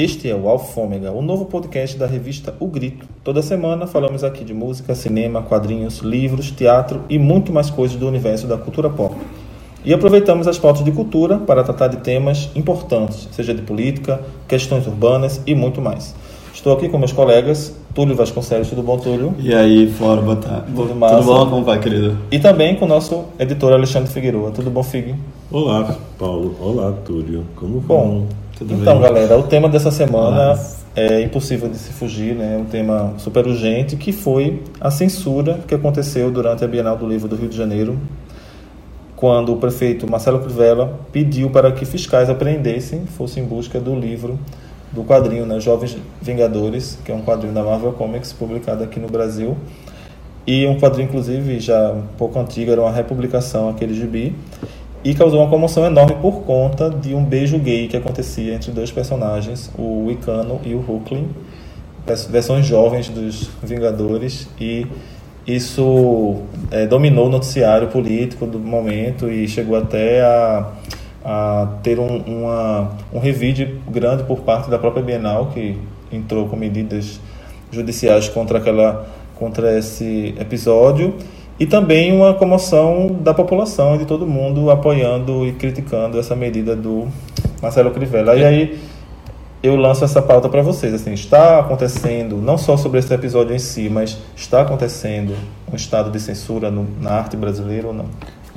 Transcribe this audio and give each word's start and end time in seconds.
e 0.00 0.02
este 0.02 0.30
é 0.30 0.34
o 0.34 0.48
Alfômega, 0.48 1.12
o 1.12 1.20
novo 1.20 1.44
podcast 1.44 1.98
da 1.98 2.06
revista 2.06 2.54
O 2.58 2.66
Grito. 2.66 3.06
Toda 3.22 3.42
semana 3.42 3.86
falamos 3.86 4.24
aqui 4.24 4.42
de 4.42 4.54
música, 4.54 4.94
cinema, 4.94 5.42
quadrinhos, 5.42 5.98
livros, 5.98 6.50
teatro 6.50 7.02
e 7.10 7.18
muito 7.18 7.52
mais 7.52 7.68
coisas 7.68 7.98
do 7.98 8.08
universo 8.08 8.46
da 8.46 8.56
cultura 8.56 8.88
pop. 8.88 9.14
E 9.84 9.92
aproveitamos 9.92 10.48
as 10.48 10.58
pautas 10.58 10.82
de 10.82 10.90
cultura 10.90 11.36
para 11.36 11.62
tratar 11.62 11.88
de 11.88 11.98
temas 11.98 12.48
importantes, 12.56 13.28
seja 13.30 13.52
de 13.52 13.60
política, 13.60 14.22
questões 14.48 14.86
urbanas 14.86 15.42
e 15.46 15.54
muito 15.54 15.82
mais. 15.82 16.14
Estou 16.54 16.72
aqui 16.72 16.88
com 16.88 16.96
meus 16.96 17.12
colegas, 17.12 17.76
Túlio 17.94 18.16
Vasconcelos, 18.16 18.70
tudo 18.70 18.82
bom, 18.82 18.96
Túlio? 18.96 19.34
E 19.38 19.54
aí, 19.54 19.86
Flora, 19.86 20.22
boa 20.22 20.36
tarde. 20.36 20.72
Tudo 20.74 20.94
massa? 20.94 21.16
Tudo 21.16 21.26
bom? 21.26 21.50
Como 21.50 21.64
vai, 21.64 21.78
querido? 21.78 22.16
E 22.30 22.38
também 22.38 22.74
com 22.74 22.86
o 22.86 22.88
nosso 22.88 23.24
editor 23.38 23.74
Alexandre 23.74 24.10
Figueiredo. 24.10 24.50
Tudo 24.50 24.70
bom, 24.70 24.82
Fig? 24.82 25.14
Olá, 25.52 25.94
Paulo. 26.18 26.56
Olá, 26.58 26.90
Túlio. 27.04 27.44
Como 27.54 27.80
Bom, 27.80 28.26
Tudo 28.60 28.74
então, 28.74 29.00
bem? 29.00 29.10
galera, 29.10 29.38
o 29.38 29.42
tema 29.44 29.70
dessa 29.70 29.90
semana 29.90 30.48
Mas- 30.48 30.84
é 30.94 31.22
impossível 31.22 31.66
de 31.66 31.78
se 31.78 31.94
fugir, 31.94 32.34
né? 32.34 32.58
Um 32.60 32.66
tema 32.66 33.14
super 33.16 33.46
urgente 33.46 33.96
que 33.96 34.12
foi 34.12 34.62
a 34.78 34.90
censura 34.90 35.60
que 35.66 35.74
aconteceu 35.74 36.30
durante 36.30 36.62
a 36.62 36.68
Bienal 36.68 36.94
do 36.94 37.08
Livro 37.08 37.26
do 37.26 37.36
Rio 37.36 37.48
de 37.48 37.56
Janeiro, 37.56 37.98
quando 39.16 39.54
o 39.54 39.56
prefeito 39.56 40.10
Marcelo 40.10 40.40
Crivella 40.40 41.00
pediu 41.10 41.48
para 41.48 41.72
que 41.72 41.86
fiscais 41.86 42.28
apreendessem, 42.28 43.06
fossem 43.06 43.42
em 43.42 43.46
busca 43.46 43.80
do 43.80 43.94
livro 43.94 44.38
do 44.92 45.04
quadrinho, 45.04 45.46
né, 45.46 45.58
Jovens 45.58 45.96
Vingadores, 46.20 46.98
que 47.02 47.10
é 47.10 47.14
um 47.14 47.22
quadrinho 47.22 47.54
da 47.54 47.62
Marvel 47.62 47.92
Comics 47.92 48.30
publicado 48.30 48.84
aqui 48.84 49.00
no 49.00 49.08
Brasil. 49.08 49.56
E 50.46 50.66
um 50.66 50.78
quadrinho, 50.78 51.08
inclusive, 51.08 51.60
já 51.60 51.92
um 51.92 52.02
pouco 52.18 52.38
antigo, 52.38 52.70
era 52.70 52.82
uma 52.82 52.92
republicação, 52.92 53.70
aquele 53.70 53.94
gibi. 53.94 54.36
E 55.02 55.14
causou 55.14 55.40
uma 55.40 55.48
comoção 55.48 55.86
enorme 55.86 56.14
por 56.20 56.42
conta 56.42 56.90
de 56.90 57.14
um 57.14 57.24
beijo 57.24 57.58
gay 57.58 57.88
que 57.88 57.96
acontecia 57.96 58.54
entre 58.54 58.70
dois 58.70 58.92
personagens, 58.92 59.70
o 59.78 60.06
Wicano 60.06 60.60
e 60.62 60.74
o 60.74 60.84
Hulkling, 60.86 61.28
vers- 62.06 62.26
versões 62.26 62.66
jovens 62.66 63.08
dos 63.08 63.48
Vingadores. 63.62 64.46
E 64.60 64.86
isso 65.46 66.36
eh, 66.70 66.86
dominou 66.86 67.28
o 67.28 67.30
noticiário 67.30 67.88
político 67.88 68.46
do 68.46 68.58
momento 68.58 69.30
e 69.30 69.48
chegou 69.48 69.74
até 69.76 70.20
a, 70.20 70.68
a 71.24 71.68
ter 71.82 71.98
um, 71.98 72.18
uma, 72.18 72.90
um 73.10 73.18
revide 73.18 73.76
grande 73.90 74.24
por 74.24 74.40
parte 74.40 74.68
da 74.68 74.78
própria 74.78 75.02
Bienal, 75.02 75.46
que 75.46 75.78
entrou 76.12 76.46
com 76.46 76.56
medidas 76.56 77.18
judiciais 77.72 78.28
contra 78.28 78.58
aquela 78.58 79.06
contra 79.38 79.78
esse 79.78 80.34
episódio 80.38 81.14
e 81.60 81.66
também 81.66 82.10
uma 82.10 82.32
comoção 82.32 83.18
da 83.20 83.34
população 83.34 83.94
e 83.94 83.98
de 83.98 84.06
todo 84.06 84.26
mundo 84.26 84.70
apoiando 84.70 85.46
e 85.46 85.52
criticando 85.52 86.18
essa 86.18 86.34
medida 86.34 86.74
do 86.74 87.06
Marcelo 87.60 87.90
Crivella. 87.90 88.34
E 88.34 88.42
aí 88.42 88.80
eu 89.62 89.76
lanço 89.76 90.02
essa 90.02 90.22
pauta 90.22 90.48
para 90.48 90.62
vocês, 90.62 90.94
assim, 90.94 91.12
está 91.12 91.60
acontecendo 91.60 92.38
não 92.38 92.56
só 92.56 92.78
sobre 92.78 92.98
esse 92.98 93.12
episódio 93.12 93.54
em 93.54 93.58
si, 93.58 93.90
mas 93.90 94.16
está 94.34 94.62
acontecendo 94.62 95.34
um 95.70 95.76
estado 95.76 96.10
de 96.10 96.18
censura 96.18 96.70
no, 96.70 96.86
na 96.98 97.10
arte 97.10 97.36
brasileira 97.36 97.88
ou 97.88 97.92
não? 97.92 98.06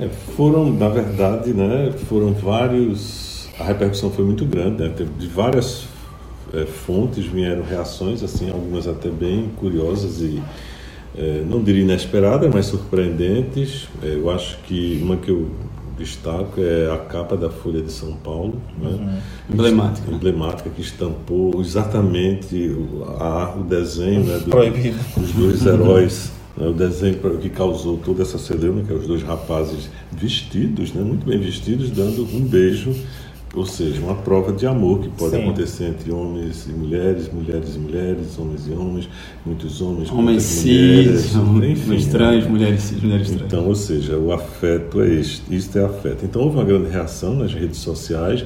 É, 0.00 0.08
foram, 0.08 0.72
na 0.72 0.88
verdade, 0.88 1.52
né, 1.52 1.92
foram 2.08 2.32
vários. 2.32 3.50
A 3.60 3.64
repercussão 3.64 4.10
foi 4.10 4.24
muito 4.24 4.46
grande, 4.46 4.82
né? 4.82 4.92
Teve 4.96 5.10
de 5.10 5.28
várias 5.28 5.84
é, 6.54 6.64
fontes 6.64 7.26
vieram 7.26 7.62
reações, 7.62 8.22
assim, 8.22 8.50
algumas 8.50 8.88
até 8.88 9.10
bem 9.10 9.50
curiosas 9.58 10.22
e 10.22 10.42
é, 10.42 10.73
não 11.48 11.62
diria 11.62 11.82
inesperadas, 11.82 12.50
mas 12.52 12.66
surpreendentes. 12.66 13.88
É, 14.02 14.14
eu 14.14 14.30
acho 14.30 14.58
que 14.66 14.98
uma 15.02 15.16
que 15.16 15.30
eu 15.30 15.48
destaco 15.96 16.60
é 16.60 16.90
a 16.92 16.98
capa 16.98 17.36
da 17.36 17.48
Folha 17.50 17.80
de 17.80 17.92
São 17.92 18.14
Paulo, 18.14 18.60
né? 18.80 19.20
Emblemática. 19.48 20.10
emblemática 20.10 20.70
que 20.70 20.80
estampou 20.82 21.60
exatamente 21.60 22.56
o, 22.56 23.04
a, 23.18 23.54
o 23.56 23.62
desenho 23.62 24.24
né, 24.24 24.38
do- 24.40 24.50
dos 25.16 25.32
dois 25.32 25.64
heróis. 25.64 26.32
né, 26.56 26.66
o 26.66 26.72
desenho 26.72 27.16
que 27.40 27.48
causou 27.48 27.96
toda 27.98 28.22
essa 28.22 28.38
celeuma, 28.38 28.82
que 28.82 28.92
é 28.92 28.96
os 28.96 29.06
dois 29.06 29.22
rapazes 29.22 29.88
vestidos, 30.10 30.92
né, 30.92 31.00
muito 31.02 31.24
bem 31.24 31.38
vestidos, 31.38 31.90
dando 31.90 32.22
um 32.24 32.40
beijo, 32.40 32.92
ou 33.54 33.64
seja, 33.64 34.00
uma 34.00 34.16
prova 34.16 34.52
de 34.52 34.66
amor 34.66 35.00
que 35.00 35.08
pode 35.08 35.36
Sim. 35.36 35.42
acontecer 35.42 35.84
entre 35.84 36.10
homens 36.10 36.66
e 36.66 36.72
mulheres, 36.72 37.32
mulheres 37.32 37.76
e 37.76 37.78
mulheres, 37.78 38.38
homens 38.38 38.66
e 38.66 38.72
homens, 38.72 39.08
muitos 39.46 39.80
homens, 39.80 40.10
Homens 40.10 40.24
muitas 40.24 40.42
cis, 40.42 41.34
mulheres, 41.34 41.76
enfim, 41.78 41.86
homens 41.86 42.06
trans, 42.06 42.44
né? 42.44 42.50
mulheres 42.50 42.82
cis, 42.82 43.02
mulheres 43.02 43.30
trans. 43.30 43.42
Então, 43.42 43.66
ou 43.68 43.74
seja, 43.74 44.18
o 44.18 44.32
afeto 44.32 45.00
é 45.00 45.14
este, 45.14 45.54
isto 45.54 45.78
é 45.78 45.84
afeto. 45.84 46.24
Então, 46.24 46.42
houve 46.42 46.56
uma 46.56 46.64
grande 46.64 46.90
reação 46.90 47.34
nas 47.34 47.54
redes 47.54 47.78
sociais, 47.78 48.44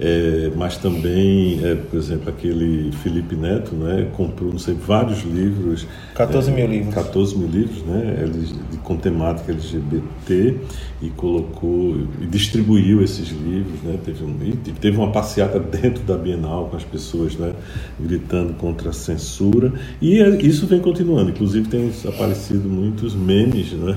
é, 0.00 0.50
mas 0.56 0.76
também, 0.76 1.60
é, 1.64 1.74
por 1.76 1.96
exemplo, 1.96 2.28
aquele 2.28 2.90
Felipe 3.02 3.36
Neto, 3.36 3.74
né, 3.76 4.08
comprou, 4.16 4.50
não 4.50 4.58
sei, 4.58 4.74
vários 4.74 5.22
livros. 5.22 5.86
14 6.14 6.50
é, 6.50 6.54
mil 6.54 6.66
livros. 6.66 6.94
14 6.94 7.38
mil 7.38 7.48
livros, 7.48 7.82
né, 7.84 8.24
de- 8.32 8.78
com 8.78 8.96
temática 8.96 9.52
LGBT 9.52 10.56
e 11.00 11.10
colocou 11.10 11.96
e 12.20 12.26
distribuiu 12.26 13.02
esses 13.02 13.28
livros, 13.30 13.80
né, 13.84 13.96
teve, 14.04 14.24
um, 14.24 14.34
teve 14.80 14.96
uma 14.96 15.10
passeata 15.12 15.58
dentro 15.60 16.02
da 16.02 16.16
Bienal 16.18 16.68
com 16.70 16.76
as 16.76 16.84
pessoas, 16.84 17.36
né, 17.36 17.52
gritando 18.00 18.52
contra 18.54 18.90
a 18.90 18.92
censura 18.92 19.72
e 20.02 20.20
é, 20.20 20.28
isso 20.42 20.66
vem 20.66 20.80
continuando. 20.80 21.30
Inclusive 21.30 21.68
tem 21.68 21.90
aparecido 22.08 22.68
muitos 22.68 23.14
memes, 23.14 23.72
né, 23.72 23.96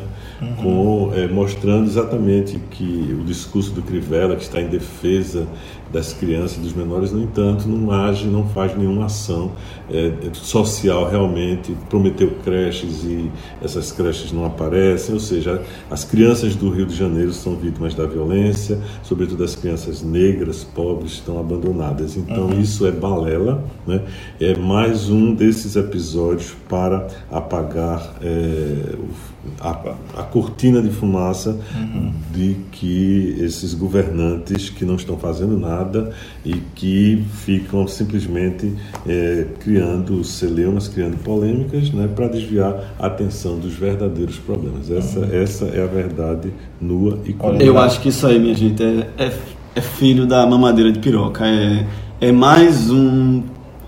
com 0.61 1.11
é, 1.15 1.27
mostrando 1.27 1.87
exatamente 1.87 2.59
que 2.69 3.15
o 3.19 3.23
discurso 3.23 3.71
do 3.71 3.81
Crivella 3.81 4.35
que 4.35 4.43
está 4.43 4.61
em 4.61 4.67
defesa 4.67 5.47
das 5.91 6.13
crianças 6.13 6.57
e 6.57 6.59
dos 6.61 6.73
menores, 6.73 7.11
no 7.11 7.21
entanto, 7.21 7.67
não 7.67 7.91
age, 7.91 8.25
não 8.25 8.47
faz 8.49 8.77
nenhuma 8.77 9.05
ação 9.05 9.51
é, 9.89 10.11
social 10.33 11.09
realmente, 11.09 11.75
prometeu 11.89 12.31
creches 12.43 13.03
e 13.03 13.31
essas 13.61 13.91
creches 13.91 14.31
não 14.31 14.45
aparecem, 14.45 15.13
ou 15.13 15.19
seja, 15.19 15.61
as 15.89 16.03
crianças 16.03 16.55
do 16.55 16.69
Rio 16.69 16.85
de 16.85 16.95
Janeiro 16.95 17.33
são 17.33 17.55
vítimas 17.55 17.95
da 17.95 18.05
violência, 18.05 18.79
sobretudo 19.03 19.43
as 19.43 19.55
crianças 19.55 20.01
negras, 20.01 20.63
pobres, 20.63 21.13
estão 21.13 21.39
abandonadas. 21.39 22.17
Então 22.17 22.49
isso 22.59 22.85
é 22.85 22.91
balela, 22.91 23.63
né? 23.85 24.01
é 24.39 24.57
mais 24.57 25.09
um 25.09 25.33
desses 25.33 25.75
episódios 25.75 26.53
para 26.67 27.07
apagar 27.31 28.15
é, 28.21 28.95
a, 29.59 29.95
a 30.17 30.23
cortina 30.23 30.81
de 30.81 30.89
fumaça 30.89 31.57
de 32.31 32.57
que 32.71 33.37
esses 33.39 33.73
governantes 33.73 34.69
que 34.69 34.83
não 34.83 34.95
estão 34.95 35.17
fazendo 35.17 35.57
nada 35.57 36.13
e 36.43 36.53
que 36.75 37.23
ficam 37.45 37.87
simplesmente 37.87 38.73
é, 39.07 39.45
criando 39.59 39.76
celeumas, 40.23 40.87
criando 40.87 41.17
polêmicas, 41.23 41.91
né, 41.91 42.07
para 42.15 42.27
desviar 42.27 42.75
a 42.99 43.07
atenção 43.07 43.57
dos 43.59 43.73
verdadeiros 43.73 44.37
problemas. 44.37 44.89
Essa, 44.89 45.19
essa 45.35 45.65
é 45.65 45.83
a 45.83 45.87
verdade 45.87 46.51
nua 46.81 47.19
e 47.25 47.33
crua. 47.33 47.55
Eu 47.57 47.77
acho 47.77 47.99
que 48.01 48.09
isso 48.09 48.25
aí, 48.27 48.39
minha 48.39 48.55
gente, 48.55 48.81
é, 48.83 49.07
é, 49.17 49.31
é 49.75 49.81
filho 49.81 50.25
da 50.25 50.45
mamadeira 50.45 50.91
de 50.91 50.99
piroca. 50.99 51.45
É, 51.45 51.85
é 52.21 52.31
mais 52.31 52.89
um 52.89 53.43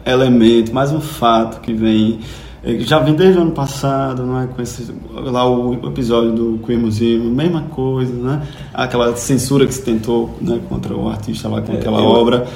elemento, 0.05 0.73
mais 0.73 0.91
um 0.91 0.99
fato 1.01 1.61
que 1.61 1.73
vem. 1.73 2.19
é, 2.63 2.79
Já 2.79 2.99
vem 2.99 3.13
desde 3.16 3.38
o 3.38 3.41
ano 3.41 3.51
passado, 3.51 4.23
não 4.25 4.39
é? 4.41 4.47
Com 4.47 4.61
esse, 4.61 4.91
lá 5.13 5.47
o 5.49 5.73
episódio 5.88 6.31
do 6.31 6.59
Queer 6.66 6.79
Museum, 6.79 7.23
mesma 7.25 7.63
coisa, 7.63 8.13
né? 8.13 8.41
Aquela 8.73 9.16
censura 9.16 9.66
que 9.67 9.73
se 9.73 9.81
tentou 9.83 10.35
né, 10.41 10.59
contra 10.69 10.95
o 10.95 11.07
artista 11.09 11.47
lá 11.49 11.61
com 11.61 11.73
É, 11.73 11.75
aquela 11.78 11.99
eu- 11.99 12.05
obra. 12.05 12.47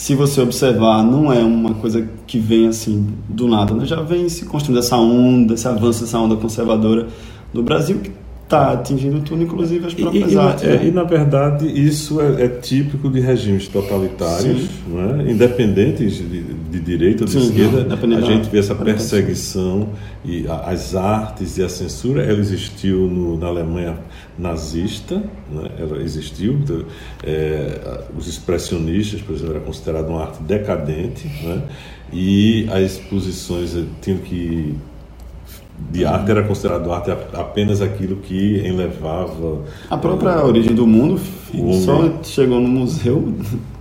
Se 0.00 0.14
você 0.14 0.40
observar, 0.40 1.04
não 1.04 1.30
é 1.30 1.40
uma 1.40 1.74
coisa 1.74 2.08
que 2.26 2.38
vem 2.38 2.66
assim 2.66 3.08
do 3.28 3.46
nada, 3.46 3.74
né? 3.74 3.84
Já 3.84 4.00
vem 4.00 4.30
se 4.30 4.46
construindo 4.46 4.78
essa 4.78 4.96
onda, 4.96 5.52
esse 5.52 5.68
avanço 5.68 6.00
dessa 6.00 6.18
onda 6.18 6.36
conservadora 6.36 7.06
do 7.52 7.62
Brasil 7.62 7.98
que 7.98 8.10
está 8.42 8.72
atingindo 8.72 9.20
tudo, 9.20 9.42
inclusive 9.42 9.86
as 9.86 9.92
próprias 9.92 10.32
e, 10.32 10.38
artes. 10.38 10.64
é, 10.64 10.76
né? 10.78 10.86
e, 10.86 10.90
na 10.90 11.02
verdade 11.02 11.66
isso 11.66 12.18
é, 12.18 12.44
é 12.44 12.48
típico 12.48 13.10
de 13.10 13.20
regimes 13.20 13.68
totalitários, 13.68 14.62
Sim. 14.62 14.68
não 14.88 15.20
é? 15.20 15.30
independentes 15.30 16.14
de, 16.14 16.44
de 16.70 16.80
direita 16.80 17.24
ou 17.24 17.26
de 17.26 17.32
Sim, 17.32 17.48
esquerda, 17.48 17.86
a 18.16 18.20
gente 18.20 18.48
vê 18.48 18.58
essa 18.58 18.74
perseguição 18.74 19.88
e 20.24 20.46
as 20.48 20.94
artes 20.94 21.58
e 21.58 21.62
a 21.62 21.68
censura, 21.68 22.22
ela 22.22 22.38
existiu 22.38 23.06
no- 23.08 23.36
na 23.38 23.48
Alemanha 23.48 23.98
nazista, 24.38 25.16
né? 25.50 25.70
ela 25.78 26.00
existiu, 26.02 26.54
então, 26.54 26.84
é, 27.22 28.00
os 28.16 28.26
expressionistas, 28.28 29.20
por 29.20 29.34
exemplo, 29.34 29.54
era 29.56 29.60
considerado 29.64 30.08
uma 30.08 30.22
arte 30.22 30.42
decadente, 30.42 31.26
né? 31.42 31.62
e 32.12 32.66
as 32.70 32.92
exposições 32.92 33.76
eh, 33.76 33.84
tinham 34.00 34.18
que 34.18 34.74
de 35.90 36.04
arte 36.04 36.30
era 36.30 36.42
considerado 36.42 36.92
arte 36.92 37.10
apenas 37.32 37.80
aquilo 37.80 38.16
que 38.16 38.58
enlevava 38.66 39.62
A 39.88 39.96
própria 39.96 40.44
origem 40.44 40.74
do 40.74 40.86
mundo 40.86 41.18
só 41.84 42.18
chegou 42.22 42.60
no 42.60 42.68
museu 42.68 43.32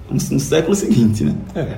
no, 0.09 0.15
no 0.31 0.39
século 0.39 0.75
seguinte, 0.75 1.23
né? 1.25 1.35
É. 1.55 1.77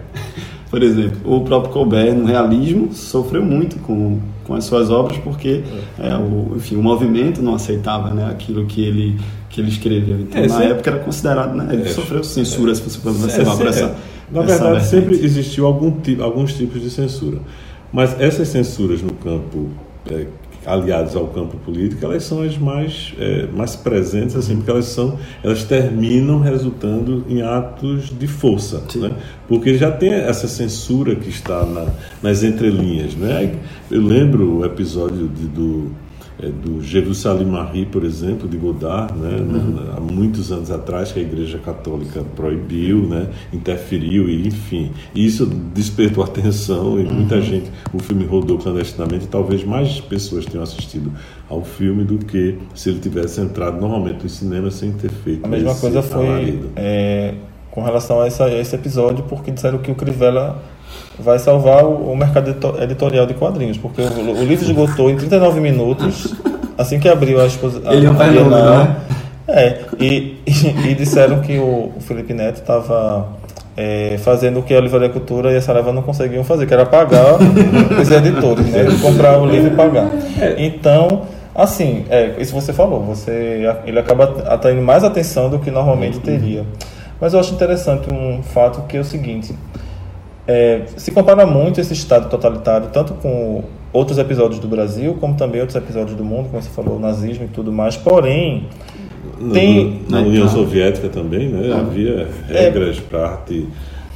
Por 0.71 0.81
exemplo, 0.81 1.19
o 1.25 1.41
próprio 1.41 1.71
Colbert, 1.73 2.15
no 2.15 2.25
realismo, 2.25 2.93
sofreu 2.93 3.43
muito 3.43 3.77
com, 3.79 4.19
com 4.45 4.53
as 4.55 4.63
suas 4.63 4.89
obras 4.89 5.17
porque 5.17 5.63
é, 5.99 6.15
o, 6.15 6.53
enfim, 6.55 6.77
o 6.77 6.81
movimento 6.81 7.41
não 7.41 7.53
aceitava 7.55 8.13
né, 8.13 8.27
aquilo 8.31 8.65
que 8.65 8.81
ele, 8.81 9.19
que 9.49 9.59
ele 9.59 9.69
escreveu. 9.69 10.21
Então, 10.21 10.41
É, 10.41 10.47
na 10.47 10.63
época 10.63 10.89
era 10.89 10.99
considerado... 10.99 11.53
Né, 11.53 11.67
ele 11.73 11.81
É. 11.83 11.85
sofreu 11.89 12.23
censura, 12.23 12.73
se 12.73 12.81
você 12.81 12.99
for 12.99 13.09
É, 13.09 13.11
observar, 13.11 13.57
por 13.57 13.67
essa, 13.67 13.83
é. 13.83 13.95
Na 14.31 14.41
verdade, 14.43 14.85
sempre 14.85 15.15
existiu 15.15 15.65
algum 15.65 15.91
tipo, 15.91 16.23
alguns 16.23 16.53
tipos 16.53 16.81
de 16.81 16.89
censura. 16.89 17.39
Mas 17.91 18.17
essas 18.17 18.47
censuras 18.47 19.01
no 19.01 19.11
campo 19.15 19.67
aliados 20.65 21.15
ao 21.15 21.27
campo 21.27 21.57
político, 21.57 22.05
elas 22.05 22.23
são 22.23 22.41
as 22.41 22.57
mais, 22.57 23.13
é, 23.19 23.47
mais 23.47 23.75
presentes, 23.75 24.35
assim, 24.35 24.57
porque 24.57 24.71
elas 24.71 24.85
são, 24.85 25.17
elas 25.43 25.63
terminam 25.63 26.39
resultando 26.39 27.25
em 27.27 27.41
atos 27.41 28.09
de 28.09 28.27
força, 28.27 28.83
né? 28.95 29.11
porque 29.47 29.77
já 29.77 29.91
tem 29.91 30.11
essa 30.11 30.47
censura 30.47 31.15
que 31.15 31.29
está 31.29 31.65
na, 31.65 31.87
nas 32.21 32.43
entrelinhas, 32.43 33.15
né? 33.15 33.55
Eu 33.89 34.01
lembro 34.01 34.59
o 34.59 34.65
episódio 34.65 35.27
de, 35.27 35.47
do 35.47 35.91
é, 36.41 36.47
do 36.47 36.81
Jerusalém 36.81 37.45
Marie, 37.45 37.85
por 37.85 38.03
exemplo, 38.03 38.47
de 38.47 38.57
Godard, 38.57 39.13
né, 39.17 39.37
uhum. 39.37 39.79
há 39.95 39.99
muitos 39.99 40.51
anos 40.51 40.71
atrás 40.71 41.11
que 41.11 41.19
a 41.19 41.21
Igreja 41.21 41.59
Católica 41.59 42.23
proibiu, 42.35 43.07
né, 43.07 43.27
interferiu 43.53 44.29
e 44.29 44.47
enfim, 44.47 44.91
isso 45.13 45.45
despertou 45.45 46.23
atenção 46.23 46.99
e 46.99 47.03
muita 47.03 47.35
uhum. 47.35 47.41
gente, 47.41 47.71
o 47.93 47.99
filme 47.99 48.25
rodou 48.25 48.57
clandestinamente, 48.57 49.27
talvez 49.27 49.63
mais 49.63 49.99
pessoas 49.99 50.45
tenham 50.45 50.63
assistido 50.63 51.11
ao 51.49 51.63
filme 51.63 52.03
do 52.03 52.17
que 52.17 52.57
se 52.73 52.89
ele 52.89 52.99
tivesse 52.99 53.41
entrado 53.41 53.79
normalmente 53.79 54.23
no 54.23 54.29
cinema 54.29 54.71
sem 54.71 54.91
ter 54.91 55.11
feito. 55.11 55.45
A 55.45 55.47
mesma 55.47 55.75
coisa 55.75 56.01
foi 56.01 56.59
é, 56.75 57.35
com 57.71 57.81
relação 57.83 58.21
a, 58.21 58.27
essa, 58.27 58.45
a 58.45 58.59
esse 58.59 58.75
episódio, 58.75 59.23
porque 59.25 59.51
disseram 59.51 59.77
que 59.79 59.91
o 59.91 59.95
Crivella 59.95 60.61
vai 61.19 61.39
salvar 61.39 61.83
o, 61.83 62.11
o 62.11 62.15
mercado 62.15 62.55
editorial 62.81 63.25
de 63.25 63.33
quadrinhos, 63.33 63.77
porque 63.77 64.01
o, 64.01 64.05
o, 64.05 64.43
livro 64.43 64.65
esgotou 64.65 65.09
em 65.09 65.15
39 65.15 65.59
minutos, 65.59 66.33
assim 66.77 66.99
que 66.99 67.07
abriu 67.07 67.39
a 67.41 67.45
exposição. 67.45 67.91
Ele 67.91 68.05
é 68.05 68.09
um 68.09 68.15
fenômeno, 68.15 68.49
né? 68.49 68.95
É, 69.47 69.79
e, 69.99 70.37
e, 70.45 70.91
e, 70.91 70.95
disseram 70.95 71.41
que 71.41 71.57
o, 71.57 71.91
o 71.97 72.01
Felipe 72.01 72.33
Neto 72.33 72.61
estava 72.61 73.27
é, 73.75 74.17
fazendo 74.19 74.59
o 74.59 74.63
que 74.63 74.73
a 74.73 74.79
Livraria 74.79 75.09
Cultura 75.09 75.51
e 75.51 75.57
a 75.57 75.61
Saraiva 75.61 75.91
não 75.91 76.01
conseguiam 76.01 76.43
fazer, 76.43 76.65
que 76.65 76.73
era 76.73 76.85
pagar 76.85 77.35
os 77.99 78.11
editores, 78.11 78.65
né? 78.67 78.85
comprar 79.01 79.39
o 79.39 79.45
livro 79.45 79.73
e 79.73 79.75
pagar. 79.75 80.09
É. 80.39 80.55
Então, 80.57 81.23
assim, 81.55 82.05
é, 82.09 82.35
isso 82.39 82.53
você 82.53 82.73
falou, 82.73 83.01
você, 83.01 83.67
ele 83.85 83.99
acaba 83.99 84.43
atraindo 84.47 84.81
mais 84.81 85.03
atenção 85.03 85.49
do 85.49 85.59
que 85.59 85.71
normalmente 85.71 86.19
teria. 86.19 86.65
Mas 87.19 87.33
eu 87.33 87.39
acho 87.39 87.53
interessante 87.53 88.11
um 88.11 88.41
fato 88.41 88.81
que 88.87 88.97
é 88.97 88.99
o 88.99 89.05
seguinte, 89.05 89.53
é, 90.47 90.83
se 90.97 91.11
compara 91.11 91.45
muito 91.45 91.79
esse 91.79 91.93
Estado 91.93 92.29
totalitário, 92.29 92.89
tanto 92.91 93.13
com 93.15 93.63
outros 93.93 94.17
episódios 94.17 94.59
do 94.59 94.67
Brasil, 94.67 95.17
como 95.19 95.35
também 95.35 95.61
outros 95.61 95.75
episódios 95.75 96.15
do 96.15 96.23
mundo, 96.23 96.49
como 96.49 96.61
você 96.61 96.69
falou, 96.69 96.97
o 96.97 96.99
nazismo 96.99 97.45
e 97.45 97.47
tudo 97.47 97.71
mais. 97.71 97.97
Porém, 97.97 98.67
na, 99.39 99.53
tem... 99.53 100.01
na 100.09 100.19
União 100.19 100.47
Soviética 100.47 101.09
também, 101.09 101.49
né, 101.49 101.73
havia 101.73 102.27
é. 102.49 102.63
regras 102.63 102.97
é, 102.97 103.01
para 103.01 103.27
arte 103.27 103.67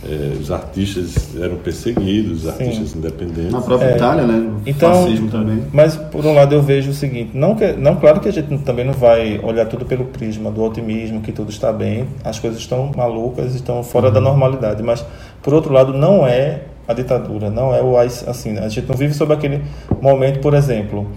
é, 0.07 0.37
os 0.39 0.51
artistas 0.51 1.35
eram 1.41 1.55
perseguidos, 1.55 2.43
os 2.43 2.47
artistas 2.47 2.89
Sim. 2.89 2.99
independentes. 2.99 3.51
Na 3.51 3.61
própria 3.61 3.87
é, 3.87 3.95
Itália, 3.95 4.27
né? 4.27 4.37
O 4.37 4.69
então, 4.69 4.93
fascismo 4.93 5.31
também. 5.31 5.63
Mas, 5.73 5.95
por 5.95 6.23
um 6.23 6.33
lado, 6.33 6.53
eu 6.53 6.61
vejo 6.61 6.91
o 6.91 6.93
seguinte: 6.93 7.31
não, 7.33 7.55
que, 7.55 7.73
não 7.73 7.95
claro 7.95 8.19
que 8.19 8.29
a 8.29 8.31
gente 8.31 8.55
também 8.59 8.85
não 8.85 8.93
vai 8.93 9.39
olhar 9.41 9.65
tudo 9.65 9.83
pelo 9.83 10.05
prisma 10.05 10.51
do 10.51 10.61
otimismo, 10.63 11.21
que 11.21 11.31
tudo 11.31 11.49
está 11.49 11.73
bem, 11.73 12.05
as 12.23 12.37
coisas 12.37 12.59
estão 12.59 12.91
malucas, 12.95 13.55
estão 13.55 13.83
fora 13.83 14.09
uhum. 14.09 14.13
da 14.13 14.21
normalidade, 14.21 14.83
mas, 14.83 15.03
por 15.45 15.53
outro 15.53 15.71
lado, 15.71 15.93
não 15.93 16.25
é 16.25 16.61
a 16.87 16.93
ditadura, 16.93 17.51
não 17.51 17.71
é 17.71 17.79
o 17.81 17.95
assim, 17.97 18.57
a 18.57 18.67
gente 18.67 18.87
não 18.87 18.95
vive 18.95 19.13
sob 19.13 19.31
aquele 19.31 19.61
momento, 20.01 20.39
por 20.39 20.55
exemplo, 20.55 21.07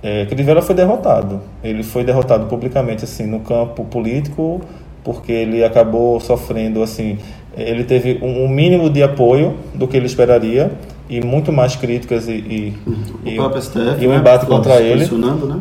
é, 0.00 0.24
que 0.26 0.34
Rivera 0.36 0.62
foi 0.62 0.76
derrotado. 0.76 1.40
Ele 1.62 1.82
foi 1.82 2.04
derrotado 2.04 2.46
publicamente 2.46 3.02
assim 3.02 3.26
no 3.26 3.40
campo 3.40 3.84
político 3.84 4.60
porque 5.02 5.32
ele 5.32 5.62
acabou 5.62 6.18
sofrendo 6.20 6.82
assim 6.82 7.18
ele 7.56 7.84
teve 7.84 8.18
um, 8.22 8.48
mínimo 8.48 8.90
de 8.90 9.02
apoio 9.02 9.54
do 9.74 9.86
que 9.86 9.96
ele 9.96 10.06
esperaria 10.06 10.72
e 11.08 11.20
muito 11.20 11.52
mais 11.52 11.76
críticas 11.76 12.26
e, 12.26 12.32
e, 12.32 12.78
e, 13.24 13.60
STF, 13.60 14.02
e 14.02 14.06
um 14.06 14.10
né? 14.10 14.16
embate 14.16 14.46
contra 14.46 14.80
ele. 14.80 15.06
Né? 15.06 15.60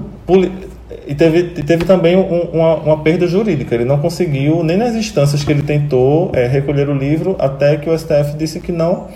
E 1.08 1.16
teve, 1.16 1.44
teve 1.64 1.86
também 1.86 2.16
um, 2.16 2.42
uma, 2.52 2.76
uma, 2.76 2.98
perda 3.02 3.26
jurídica. 3.26 3.74
Ele 3.74 3.86
não 3.86 4.00
conseguiu, 4.00 4.64
nem 4.64 4.78
nas 4.78 4.96
instâncias 4.96 5.44
que 5.44 5.52
ele 5.52 5.64
tentou 5.64 6.32
é, 6.34 6.46
recolher 6.46 6.90
o 6.90 6.94
livro, 6.94 7.36
até 7.40 7.78
que 7.78 7.90
o 7.90 7.98
STF 7.98 8.36
disse 8.38 8.60
que 8.60 8.72
não, 8.72 9.08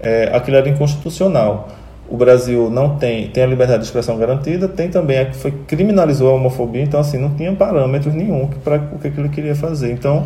é, 0.00 0.30
aquilo 0.32 0.56
era 0.56 0.68
inconstitucional. 0.68 1.68
O 2.08 2.16
Brasil 2.16 2.70
não 2.70 2.96
tem, 2.96 3.28
tem 3.28 3.42
a 3.42 3.46
liberdade 3.46 3.80
de 3.80 3.86
expressão 3.86 4.16
garantida, 4.16 4.68
tem 4.68 4.88
também 4.88 5.18
a 5.18 5.24
que 5.26 5.36
foi 5.36 5.52
criminalizou 5.66 6.30
a 6.30 6.34
homofobia, 6.34 6.82
então 6.82 7.00
assim 7.00 7.18
não 7.18 7.34
tinha 7.34 7.52
parâmetros 7.52 8.14
nenhum 8.14 8.46
para 8.62 8.76
o 8.76 8.98
que 8.98 9.08
ele 9.08 9.28
queria 9.28 9.56
fazer. 9.56 9.90
Então 9.90 10.24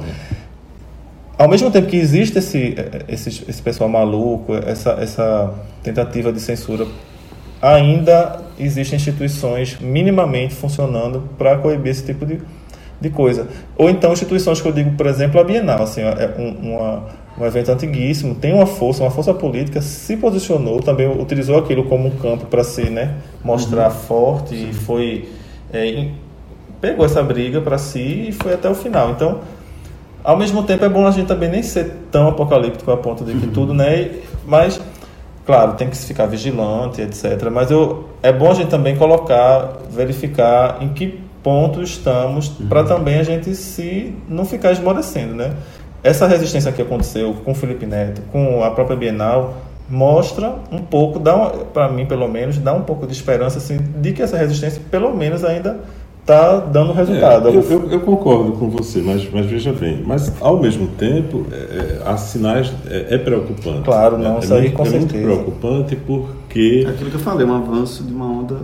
ao 1.40 1.48
mesmo 1.48 1.70
tempo 1.70 1.86
que 1.86 1.96
existe 1.96 2.38
esse, 2.38 2.74
esse, 3.08 3.44
esse 3.48 3.62
pessoal 3.62 3.88
maluco, 3.88 4.54
essa, 4.54 4.90
essa 5.00 5.54
tentativa 5.82 6.30
de 6.30 6.38
censura, 6.38 6.86
ainda 7.60 8.40
existem 8.58 8.96
instituições 8.96 9.78
minimamente 9.80 10.54
funcionando 10.54 11.28
para 11.36 11.56
coibir 11.58 11.92
esse 11.92 12.04
tipo 12.04 12.24
de, 12.26 12.40
de 13.00 13.10
coisa. 13.10 13.48
Ou 13.76 13.90
então 13.90 14.12
instituições 14.12 14.60
que 14.60 14.68
eu 14.68 14.72
digo, 14.72 14.92
por 14.92 15.06
exemplo, 15.06 15.40
a 15.40 15.44
Bienal, 15.44 15.82
assim, 15.82 16.00
é 16.00 16.34
um, 16.38 16.74
uma, 16.74 17.04
um 17.38 17.46
evento 17.46 17.70
antiguíssimo, 17.70 18.34
tem 18.34 18.52
uma 18.52 18.66
força, 18.66 19.02
uma 19.02 19.10
força 19.10 19.34
política, 19.34 19.80
se 19.80 20.16
posicionou, 20.16 20.80
também 20.80 21.08
utilizou 21.08 21.58
aquilo 21.58 21.84
como 21.84 22.08
um 22.08 22.16
campo 22.16 22.46
para 22.46 22.64
se 22.64 22.90
né, 22.90 23.14
mostrar 23.44 23.90
uhum. 23.90 23.96
forte 23.96 24.54
e 24.54 24.72
foi... 24.72 25.28
É, 25.72 26.08
pegou 26.80 27.04
essa 27.04 27.22
briga 27.22 27.60
para 27.60 27.76
si 27.76 28.28
e 28.28 28.32
foi 28.32 28.54
até 28.54 28.68
o 28.68 28.74
final. 28.74 29.10
Então 29.10 29.40
ao 30.22 30.36
mesmo 30.36 30.62
tempo 30.62 30.84
é 30.84 30.88
bom 30.88 31.06
a 31.06 31.10
gente 31.10 31.26
também 31.26 31.48
nem 31.48 31.62
ser 31.62 31.92
tão 32.10 32.28
apocalíptico 32.28 32.90
a 32.90 32.96
ponto 32.96 33.24
de 33.24 33.32
que 33.34 33.46
uhum. 33.46 33.52
tudo, 33.52 33.74
né? 33.74 34.10
Mas, 34.46 34.80
claro, 35.50 35.72
tem 35.72 35.90
que 35.90 35.96
ficar 35.96 36.26
vigilante, 36.26 37.02
etc. 37.02 37.50
Mas 37.50 37.72
eu, 37.72 38.08
é 38.22 38.32
bom 38.32 38.52
a 38.52 38.54
gente 38.54 38.68
também 38.70 38.94
colocar, 38.94 39.78
verificar 39.90 40.78
em 40.80 40.90
que 40.90 41.20
ponto 41.42 41.82
estamos 41.82 42.56
uhum. 42.60 42.68
para 42.68 42.84
também 42.84 43.18
a 43.18 43.24
gente 43.24 43.52
se 43.56 44.14
não 44.28 44.44
ficar 44.44 44.70
esmorecendo, 44.70 45.34
né? 45.34 45.54
Essa 46.04 46.28
resistência 46.28 46.70
que 46.70 46.80
aconteceu 46.80 47.34
com 47.44 47.50
o 47.50 47.54
Felipe 47.54 47.84
Neto, 47.84 48.22
com 48.30 48.62
a 48.62 48.70
própria 48.70 48.96
Bienal, 48.96 49.54
mostra 49.88 50.54
um 50.70 50.78
pouco, 50.78 51.20
para 51.74 51.88
mim 51.88 52.06
pelo 52.06 52.28
menos, 52.28 52.56
dá 52.58 52.72
um 52.72 52.82
pouco 52.82 53.04
de 53.04 53.12
esperança 53.12 53.58
assim, 53.58 53.76
de 53.96 54.12
que 54.12 54.22
essa 54.22 54.36
resistência 54.36 54.80
pelo 54.88 55.12
menos 55.12 55.44
ainda 55.44 55.80
está 56.30 56.58
dando 56.60 56.92
resultado. 56.92 57.48
É, 57.48 57.54
eu, 57.54 57.62
eu, 57.62 57.90
eu, 57.90 58.00
concordo 58.00 58.52
com 58.52 58.70
você, 58.70 59.02
mas, 59.02 59.28
mas 59.30 59.46
veja 59.46 59.72
bem, 59.72 60.02
mas 60.06 60.32
ao 60.40 60.60
mesmo 60.60 60.86
tempo, 60.86 61.46
é, 61.50 61.56
é 61.56 62.02
há 62.04 62.16
sinais, 62.16 62.72
é, 62.88 63.14
é, 63.14 63.18
preocupante. 63.18 63.82
Claro, 63.82 64.16
não, 64.16 64.36
é, 64.36 64.38
isso 64.38 64.54
aí 64.54 64.70
com 64.70 64.82
é 64.82 64.90
certeza. 64.90 64.98
muito 64.98 65.44
preocupante 65.44 65.96
porque... 65.96 66.84
É 66.86 66.90
aquilo 66.90 67.10
que 67.10 67.16
eu 67.16 67.20
falei, 67.20 67.46
um 67.46 67.54
avanço 67.54 68.04
de 68.04 68.12
uma 68.12 68.26
onda 68.26 68.58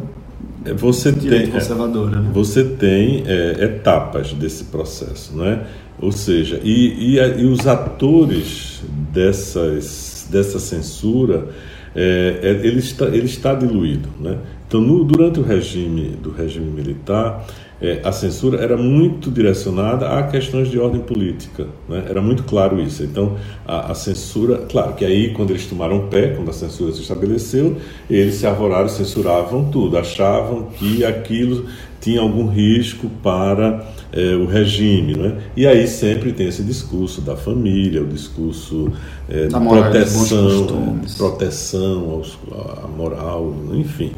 é, 0.64 0.73
você 0.73 1.12
tem, 1.12 1.49
conservadora. 1.49 2.20
Né? 2.20 2.30
Você 2.32 2.64
tem 2.64 3.25
etapas 3.61 4.32
desse 4.32 4.64
processo, 4.64 5.37
né? 5.37 5.64
Ou 6.00 6.12
seja, 6.12 6.61
e, 6.62 7.16
e, 7.16 7.40
e 7.40 7.46
os 7.46 7.66
atores 7.66 8.82
dessas, 9.12 10.15
dessa 10.30 10.59
censura, 10.59 11.49
ele, 11.95 12.78
está, 12.78 13.06
ele 13.06 13.25
está 13.25 13.54
diluído, 13.54 14.09
né? 14.21 14.38
Então, 14.68 14.80
no, 14.80 15.04
durante 15.04 15.40
o 15.40 15.42
regime 15.42 16.11
do 16.23 16.30
regime 16.30 16.71
militar, 16.71 17.47
é, 17.80 18.00
a 18.02 18.11
censura 18.11 18.62
era 18.62 18.76
muito 18.76 19.30
direcionada 19.30 20.09
a 20.09 20.23
questões 20.23 20.71
de 20.71 20.78
ordem 20.78 21.00
política, 21.00 21.66
né? 21.88 22.04
era 22.09 22.23
muito 22.23 22.45
claro 22.45 22.80
isso. 22.80 23.02
Então, 23.02 23.37
a, 23.66 23.92
a, 23.92 23.95
censura, 23.95 24.64
claro 24.68 24.95
que 24.95 25.04
aí, 25.04 25.35
quando 25.35 25.50
eles 25.50 25.66
tomaram 25.66 26.09
pé, 26.09 26.28
quando 26.28 26.49
a 26.49 26.54
censura 26.54 26.92
se 26.92 27.02
estabeleceu, 27.02 27.76
eles 28.09 28.37
se 28.37 28.47
arvoraram, 28.47 28.88
censuravam 28.88 29.71
tudo, 29.71 29.99
achavam 29.99 30.68
que 30.78 31.04
aquilo 31.04 31.66
tinha 32.00 32.21
algum 32.21 32.47
risco 32.47 33.11
para 33.23 33.85
é, 34.11 34.35
o 34.35 34.47
regime. 34.47 35.14
Né? 35.14 35.37
E 35.54 35.66
aí 35.66 35.87
sempre 35.87 36.33
tem 36.33 36.49
esse 36.49 36.62
discurso 36.62 37.21
da 37.21 37.37
família, 37.37 38.02
o 38.02 38.06
discurso 38.06 38.90
é, 39.28 39.49
de 39.49 39.52
proteção, 39.52 41.00
proteção 41.18 42.11
aos, 42.11 42.38
à 42.83 42.87
moral, 42.87 43.54
enfim. 43.75 44.12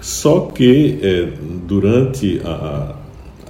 Só 0.00 0.40
que 0.40 0.98
é, 1.02 1.28
durante 1.66 2.40
a, 2.44 2.96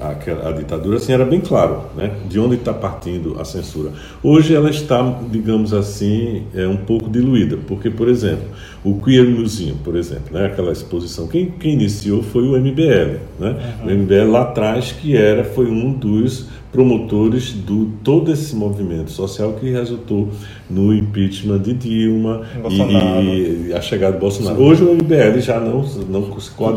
a, 0.03 0.49
a, 0.49 0.53
ditadura 0.53 0.97
assim, 0.97 1.13
era 1.13 1.25
bem 1.25 1.41
claro 1.41 1.83
né, 1.97 2.13
de 2.29 2.39
onde 2.41 2.57
está 2.57 2.73
partindo 2.73 3.41
a 3.41 3.45
censura. 3.45 3.91
Hoje 4.23 4.55
ela 4.55 4.71
está, 4.71 5.03
digamos 5.31 5.73
assim, 5.73 6.45
é, 6.55 6.67
um 6.67 6.77
pouco 6.77 7.09
diluída, 7.09 7.57
porque, 7.67 7.89
por 7.91 8.09
exemplo, 8.09 8.45
o 8.85 8.95
Queer 9.01 9.29
Museum, 9.29 9.77
por 9.85 9.97
exemplo, 9.97 10.33
né, 10.33 10.47
aquela 10.47 10.73
exposição, 10.73 11.29
quem, 11.29 11.47
quem 11.47 11.75
iniciou 11.75 12.23
foi 12.23 12.43
o 12.43 12.59
MBL. 12.61 13.19
Né? 13.39 13.77
Uhum. 13.85 13.87
O 13.87 13.99
MBL 13.99 14.31
lá 14.31 14.43
atrás, 14.43 14.93
que 14.93 15.17
era, 15.17 15.45
foi 15.45 15.67
um 15.67 15.93
dos 15.93 16.49
promotores 16.73 17.53
do 17.53 17.93
todo 18.03 18.33
esse 18.33 18.57
movimento 18.57 19.11
social 19.11 19.53
que 19.61 19.71
resultou 19.71 20.31
no 20.71 20.95
impeachment 20.95 21.59
de 21.59 21.75
Dilma 21.75 22.47
e, 22.71 23.69
e, 23.69 23.75
a 23.75 23.81
chegada 23.83 24.15
do 24.15 24.19
Bolsonaro. 24.19 24.61
Hoje 24.61 24.83
o 24.83 24.95
MBL 24.95 25.39
já 25.41 25.61
não 25.61 25.85
não 26.09 26.23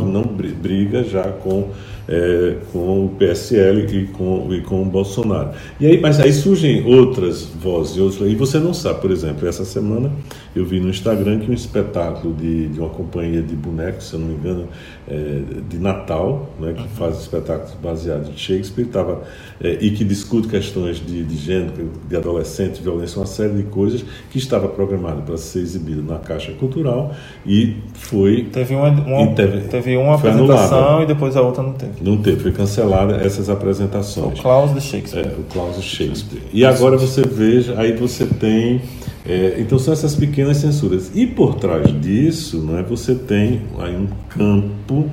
não 0.05 0.22
briga 0.22 1.01
já 1.01 1.24
com 1.24 1.70
é, 2.08 2.56
com 2.72 3.06
o 3.06 3.10
PSL 3.18 3.86
e 3.86 4.08
com, 4.08 4.48
e 4.54 4.62
com 4.62 4.82
o 4.82 4.86
Bolsonaro. 4.86 5.52
E 5.80 5.88
aí, 5.88 6.00
mas 6.00 6.20
aí 6.20 6.32
surgem 6.32 6.86
outras 6.86 7.44
vozes, 7.44 7.96
e 8.22 8.36
você 8.36 8.60
não 8.60 8.74
sabe, 8.74 9.02
por 9.02 9.12
exemplo, 9.12 9.48
essa 9.48 9.66
semana 9.66 10.12
eu 10.56 10.66
vi 10.66 10.80
no 10.80 10.90
Instagram 10.90 11.40
que 11.40 11.52
um 11.52 11.54
espetáculo 11.54 12.34
de, 12.34 12.70
de 12.70 12.80
uma 12.80 12.90
companhia 12.90 13.42
de 13.42 13.56
bonecos, 13.56 14.08
se 14.08 14.14
eu 14.14 14.20
não 14.20 14.28
me 14.28 14.36
engano, 14.36 14.68
é, 15.08 15.42
de 15.68 15.78
Natal, 15.78 16.50
né, 16.60 16.74
que 16.74 16.88
faz 16.90 17.20
espetáculos 17.20 17.74
baseados 17.74 18.30
em 18.30 18.38
Shakespeare, 18.38 18.86
tava, 18.86 19.24
é, 19.62 19.78
e 19.82 19.92
que 19.92 20.04
discute 20.04 20.48
questões 20.48 20.98
de, 21.06 21.24
de 21.24 21.36
gênero, 21.36 21.92
de 22.08 22.16
adolescente, 22.16 22.82
violência, 22.82 23.20
uma 23.20 23.26
série 23.26 23.54
de 23.54 23.64
coisas, 23.64 24.04
que 24.32 24.38
estava 24.38 24.68
programado 24.68 25.22
para 25.24 25.38
ser 25.38 25.60
exibido 25.60 26.02
na 26.02 26.20
Caixa 26.20 26.54
Cultural 26.54 27.14
e 27.46 27.76
foi. 27.94 28.48
Teve 28.52 28.76
uma, 28.76 28.90
uma 28.90 29.34
teve, 29.34 29.68
teve 29.68 29.98
uma 29.98 30.16
apresentação 30.16 31.04
e 31.04 31.06
depois 31.06 31.36
a 31.36 31.42
outra 31.42 31.62
não 31.62 31.74
teve. 31.74 31.94
Não 32.02 32.18
teve, 32.18 32.40
foi 32.40 32.52
cancelada 32.52 33.18
essas 33.18 33.50
apresentações. 33.50 34.40
O 34.40 34.42
Klaus 34.42 34.74
de 34.74 34.82
Shakespeare. 34.82 35.26
É, 35.26 35.36
o 35.38 35.44
Klaus 35.44 35.76
de 35.76 35.82
Shakespeare. 35.82 36.42
E 36.54 36.64
agora 36.64 36.98
você 36.98 37.22
veja, 37.24 37.76
aí 37.78 37.94
você 37.94 38.26
tem. 38.26 38.82
É, 39.27 39.55
então 39.60 39.79
são 39.79 39.94
essas 39.94 40.15
pequenas 40.15 40.58
censuras. 40.58 41.12
E 41.15 41.25
por 41.25 41.55
trás 41.55 41.88
disso, 42.00 42.62
né, 42.62 42.86
você 42.88 43.15
tem 43.15 43.63
aí 43.79 43.96
um 43.96 44.08
campo 44.29 45.12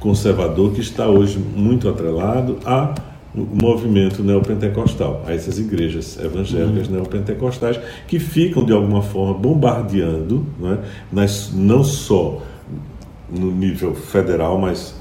conservador 0.00 0.72
que 0.72 0.80
está 0.80 1.06
hoje 1.06 1.38
muito 1.38 1.88
atrelado 1.88 2.58
a 2.64 2.94
o 3.34 3.40
movimento 3.40 4.22
neopentecostal, 4.22 5.24
a 5.26 5.32
essas 5.32 5.58
igrejas 5.58 6.18
evangélicas 6.22 6.86
uhum. 6.86 6.96
neopentecostais 6.96 7.80
que 8.06 8.18
ficam 8.18 8.62
de 8.62 8.74
alguma 8.74 9.00
forma 9.00 9.32
bombardeando, 9.32 10.46
né, 10.60 10.78
nas, 11.10 11.50
não 11.54 11.82
só 11.82 12.42
no 13.30 13.50
nível 13.50 13.94
federal, 13.94 14.58
mas 14.58 14.94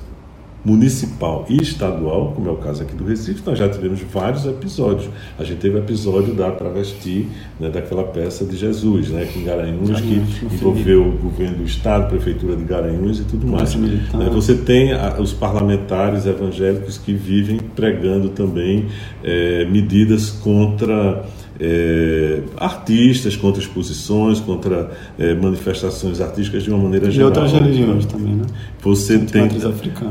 municipal 0.63 1.45
e 1.49 1.61
estadual, 1.61 2.33
como 2.35 2.47
é 2.47 2.51
o 2.51 2.57
caso 2.57 2.83
aqui 2.83 2.95
do 2.95 3.03
Recife, 3.03 3.41
nós 3.45 3.57
já 3.57 3.67
tivemos 3.67 3.99
vários 4.01 4.45
episódios. 4.45 5.09
A 5.37 5.43
gente 5.43 5.59
teve 5.59 5.75
o 5.75 5.79
episódio 5.79 6.33
da 6.35 6.51
travesti, 6.51 7.27
né, 7.59 7.69
daquela 7.69 8.03
peça 8.03 8.45
de 8.45 8.55
Jesus, 8.55 9.09
né, 9.09 9.27
em 9.35 9.43
Garanhuns, 9.43 9.99
que 10.01 10.21
envolveu 10.43 11.07
o 11.07 11.17
governo 11.17 11.57
do 11.57 11.63
Estado, 11.63 12.09
prefeitura 12.09 12.55
de 12.55 12.63
Garanhuns 12.63 13.19
e 13.19 13.23
tudo 13.23 13.47
mais. 13.47 13.73
Né, 13.75 14.29
você 14.31 14.55
tem 14.55 14.93
a, 14.93 15.19
os 15.19 15.33
parlamentares 15.33 16.25
evangélicos 16.25 16.97
que 16.97 17.13
vivem 17.13 17.57
pregando 17.75 18.29
também 18.29 18.87
é, 19.23 19.65
medidas 19.65 20.29
contra 20.29 21.25
é, 21.63 22.39
artistas, 22.57 23.35
contra 23.35 23.61
exposições, 23.61 24.39
contra 24.39 24.89
é, 25.19 25.35
manifestações 25.35 26.19
artísticas 26.19 26.63
de 26.63 26.71
uma 26.71 26.79
maneira 26.79 27.07
e 27.07 27.11
geral. 27.11 27.29
E 27.29 27.37
outras 27.37 27.51
religiões 27.51 28.05
também, 28.07 28.33
né? 28.33 28.45
Você 28.81 29.19
tem, 29.19 29.47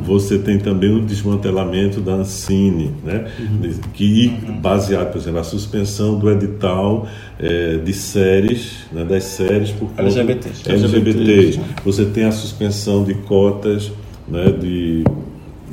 você 0.04 0.38
tem 0.38 0.58
também 0.58 0.94
o 0.96 1.00
desmantelamento 1.00 2.00
da 2.00 2.12
Ancine, 2.12 2.92
né? 3.04 3.26
Uhum. 3.40 3.72
que 3.92 4.28
baseado, 4.60 5.10
por 5.10 5.18
exemplo, 5.18 5.40
a 5.40 5.44
suspensão 5.44 6.16
do 6.16 6.30
edital 6.30 7.08
é, 7.36 7.78
de 7.78 7.92
séries, 7.92 8.86
né, 8.92 9.04
das 9.04 9.24
séries 9.24 9.72
por 9.72 9.90
LGBTs. 9.98 10.70
LGBTs. 10.70 11.60
Você 11.84 12.04
tem 12.04 12.24
a 12.24 12.32
suspensão 12.32 13.02
de 13.02 13.14
cotas 13.14 13.90
né, 14.28 14.52
de, 14.52 15.02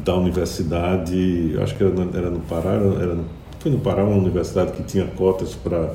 da 0.03 0.15
universidade, 0.15 1.55
acho 1.61 1.75
que 1.75 1.83
era 1.83 1.93
no, 1.93 2.17
era 2.17 2.31
no 2.31 2.39
Pará, 2.39 2.71
era 2.71 3.13
no 3.13 3.36
No 3.69 3.79
Pará, 3.79 4.03
uma 4.03 4.17
universidade 4.17 4.71
que 4.73 4.83
tinha 4.83 5.05
cotas 5.05 5.55
para 5.55 5.91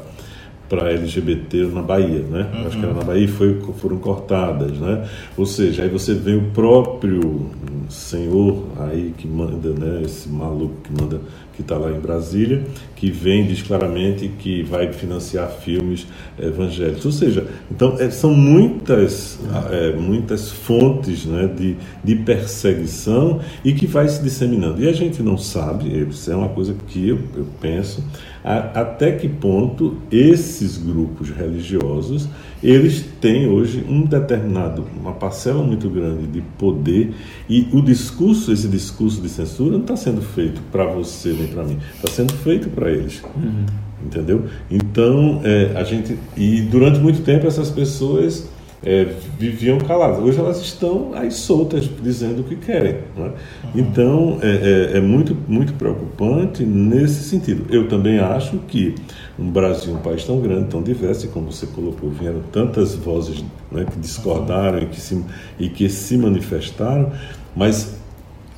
para 0.72 0.90
LGBT 0.90 1.66
na 1.66 1.82
Bahia, 1.82 2.20
né? 2.20 2.50
Uhum. 2.50 2.66
Acho 2.66 2.78
que 2.78 2.84
era 2.86 2.94
na 2.94 3.04
Bahia 3.04 3.26
e 3.26 3.28
foi, 3.28 3.60
foram 3.76 3.98
cortadas, 3.98 4.72
né? 4.78 5.06
Ou 5.36 5.44
seja, 5.44 5.82
aí 5.82 5.90
você 5.90 6.14
vê 6.14 6.34
o 6.34 6.44
próprio 6.44 7.50
senhor 7.90 8.64
aí 8.80 9.12
que 9.18 9.28
manda, 9.28 9.68
né? 9.68 10.00
Esse 10.02 10.30
maluco 10.30 10.76
que 10.82 10.90
manda 10.98 11.20
que 11.54 11.60
está 11.60 11.76
lá 11.76 11.90
em 11.90 12.00
Brasília, 12.00 12.64
que 13.02 13.10
vem 13.10 13.44
diz 13.44 13.60
claramente 13.60 14.28
que 14.28 14.62
vai 14.62 14.92
financiar 14.92 15.50
filmes 15.50 16.06
evangélicos. 16.38 17.04
Ou 17.04 17.10
seja, 17.10 17.44
então 17.68 17.96
é, 17.98 18.08
são 18.12 18.32
muitas, 18.32 19.40
é, 19.72 19.92
muitas 19.96 20.52
fontes 20.52 21.26
né, 21.26 21.48
de, 21.48 21.76
de 22.04 22.14
perseguição 22.14 23.40
e 23.64 23.72
que 23.72 23.88
vai 23.88 24.08
se 24.08 24.22
disseminando. 24.22 24.80
E 24.80 24.88
a 24.88 24.92
gente 24.92 25.20
não 25.20 25.36
sabe, 25.36 25.88
isso 26.08 26.30
é 26.30 26.36
uma 26.36 26.50
coisa 26.50 26.76
que 26.86 27.08
eu, 27.08 27.18
eu 27.34 27.44
penso, 27.60 28.04
a, 28.44 28.80
até 28.82 29.10
que 29.10 29.28
ponto 29.28 29.96
esses 30.08 30.78
grupos 30.78 31.28
religiosos 31.30 32.28
eles 32.62 33.04
têm 33.20 33.48
hoje 33.48 33.84
um 33.88 34.02
determinado, 34.02 34.86
uma 35.00 35.12
parcela 35.12 35.62
muito 35.62 35.90
grande 35.90 36.28
de 36.28 36.40
poder 36.56 37.12
e 37.48 37.68
o 37.72 37.82
discurso, 37.82 38.52
esse 38.52 38.68
discurso 38.68 39.20
de 39.20 39.28
censura 39.28 39.72
não 39.72 39.80
está 39.80 39.96
sendo 39.96 40.22
feito 40.22 40.60
para 40.70 40.84
você 40.84 41.32
nem 41.32 41.48
para 41.48 41.64
mim, 41.64 41.78
está 41.96 42.08
sendo 42.08 42.32
feito 42.34 42.68
para 42.70 42.91
eles. 42.92 43.22
Uhum. 43.36 43.66
Entendeu? 44.04 44.46
Então, 44.70 45.40
é, 45.44 45.72
a 45.76 45.84
gente. 45.84 46.18
E 46.36 46.60
durante 46.62 46.98
muito 46.98 47.22
tempo 47.22 47.46
essas 47.46 47.70
pessoas 47.70 48.48
é, 48.84 49.06
viviam 49.38 49.78
caladas. 49.78 50.18
Hoje 50.18 50.38
elas 50.38 50.60
estão 50.60 51.12
aí 51.14 51.30
soltas, 51.30 51.88
dizendo 52.02 52.40
o 52.40 52.44
que 52.44 52.56
querem. 52.56 52.96
É? 53.16 53.20
Uhum. 53.20 53.32
Então 53.76 54.38
é, 54.42 54.92
é, 54.94 54.98
é, 54.98 55.00
muito, 55.00 55.36
muito 55.46 55.72
preocupante 55.74 56.64
nesse 56.64 57.22
sentido. 57.24 57.64
Eu 57.70 57.88
também 57.88 58.18
acho 58.18 58.58
que 58.68 58.94
um 59.38 59.48
Brasil, 59.50 59.94
um 59.94 59.98
país 59.98 60.24
tão 60.24 60.40
grande, 60.40 60.68
tão 60.68 60.82
diverso, 60.82 61.26
e 61.26 61.28
como 61.28 61.52
você 61.52 61.66
colocou, 61.66 62.10
vieram 62.10 62.40
tantas 62.50 62.94
vozes 62.94 63.44
né, 63.70 63.86
que 63.90 63.98
discordaram 63.98 64.80
e 64.80 64.86
que, 64.86 65.00
se, 65.00 65.24
e 65.58 65.68
que 65.68 65.88
se 65.88 66.16
manifestaram, 66.18 67.12
mas 67.54 68.01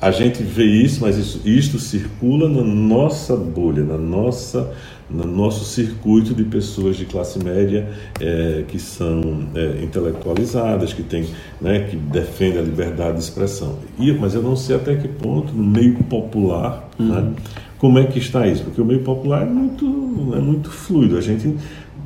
a 0.01 0.11
gente 0.11 0.43
vê 0.43 0.65
isso, 0.65 1.01
mas 1.01 1.17
isso, 1.17 1.41
isto 1.45 1.79
circula 1.79 2.49
na 2.49 2.63
nossa 2.63 3.35
bolha, 3.35 3.83
na 3.83 3.97
nossa 3.97 4.73
no 5.09 5.25
nosso 5.25 5.65
circuito 5.65 6.33
de 6.33 6.43
pessoas 6.43 6.97
de 6.97 7.05
classe 7.05 7.37
média 7.43 7.87
é, 8.19 8.63
que 8.67 8.79
são 8.79 9.21
é, 9.53 9.83
intelectualizadas, 9.83 10.93
que 10.93 11.03
tem, 11.03 11.25
né, 11.61 11.87
que 11.89 11.95
defendem 11.95 12.59
a 12.59 12.61
liberdade 12.63 13.17
de 13.17 13.23
expressão. 13.23 13.77
E, 13.99 14.11
mas 14.11 14.33
eu 14.33 14.41
não 14.41 14.55
sei 14.55 14.75
até 14.75 14.95
que 14.95 15.07
ponto 15.07 15.53
no 15.53 15.63
meio 15.63 15.95
popular, 16.05 16.89
uhum. 16.97 17.07
né, 17.07 17.33
como 17.77 17.99
é 17.99 18.05
que 18.05 18.17
está 18.17 18.47
isso, 18.47 18.63
porque 18.63 18.81
o 18.81 18.85
meio 18.85 19.01
popular 19.01 19.43
é 19.43 19.45
muito, 19.45 19.85
é 20.35 20.39
muito 20.39 20.71
fluido. 20.71 21.17
A 21.17 21.21
gente, 21.21 21.55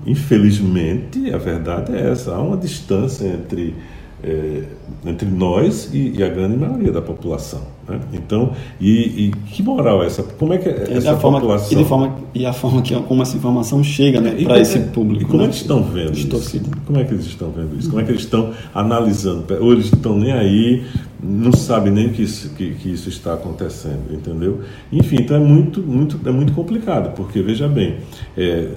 infelizmente, 0.06 1.34
a 1.34 1.38
verdade 1.38 1.96
é 1.96 2.12
essa, 2.12 2.36
há 2.36 2.42
uma 2.42 2.58
distância 2.58 3.26
entre 3.26 3.76
é, 4.24 4.64
entre 5.06 5.28
nós 5.28 5.90
e, 5.94 6.14
e, 6.18 6.24
a 6.24 6.30
grande 6.30 6.58
maioria 6.58 6.92
da 6.92 7.02
população. 7.02 7.62
Né? 7.88 8.00
Então, 8.14 8.52
e, 8.80 9.28
e, 9.28 9.32
que 9.48 9.64
moral 9.64 10.04
é 10.04 10.08
essa? 10.08 10.24
Como 10.24 10.54
é 10.54 10.58
que 10.58 10.68
é 10.68 10.98
essa 10.98 11.18
forma, 11.18 11.40
população... 11.40 11.82
E, 11.82 11.86
forma, 11.86 12.16
e 12.36 12.46
a 12.46 12.54
forma 12.54 12.82
que, 12.82 12.94
como 13.04 13.22
essa 13.22 13.38
informação 13.38 13.84
chega 13.84 14.20
né, 14.20 14.32
para 14.44 14.60
esse 14.60 14.80
público. 14.80 15.24
E 15.24 15.26
como 15.26 15.40
né? 15.40 15.46
eles 15.46 15.56
estão 15.58 15.84
vendo 15.84 16.18
isso? 16.18 16.62
Como 16.86 17.00
é 17.00 17.04
que 17.06 17.14
eles 17.14 17.26
estão 17.26 17.52
vendo 17.52 17.80
isso? 17.80 17.90
Como 17.90 18.02
é 18.02 18.06
que 18.06 18.12
eles 18.12 18.22
estão 18.22 18.52
analisando? 18.74 19.46
Ou 19.62 19.72
eles 19.72 19.86
estão 19.86 20.18
nem 20.18 20.34
aí, 20.34 20.84
não 21.24 21.54
sabem 21.54 21.94
nem 21.94 22.10
que 22.10 22.22
isso, 22.22 22.50
que, 22.56 22.74
que 22.76 22.92
isso 22.92 23.08
está 23.08 23.34
acontecendo, 23.34 24.14
entendeu? 24.14 24.62
Enfim, 24.92 25.18
então 25.20 25.38
é 25.38 25.40
muito, 25.40 25.82
muito, 25.82 26.20
é 26.28 26.32
muito 26.32 26.52
complicado, 26.54 27.14
porque, 27.16 27.42
veja 27.42 27.68
bem, 27.68 27.98
é, 28.38 28.70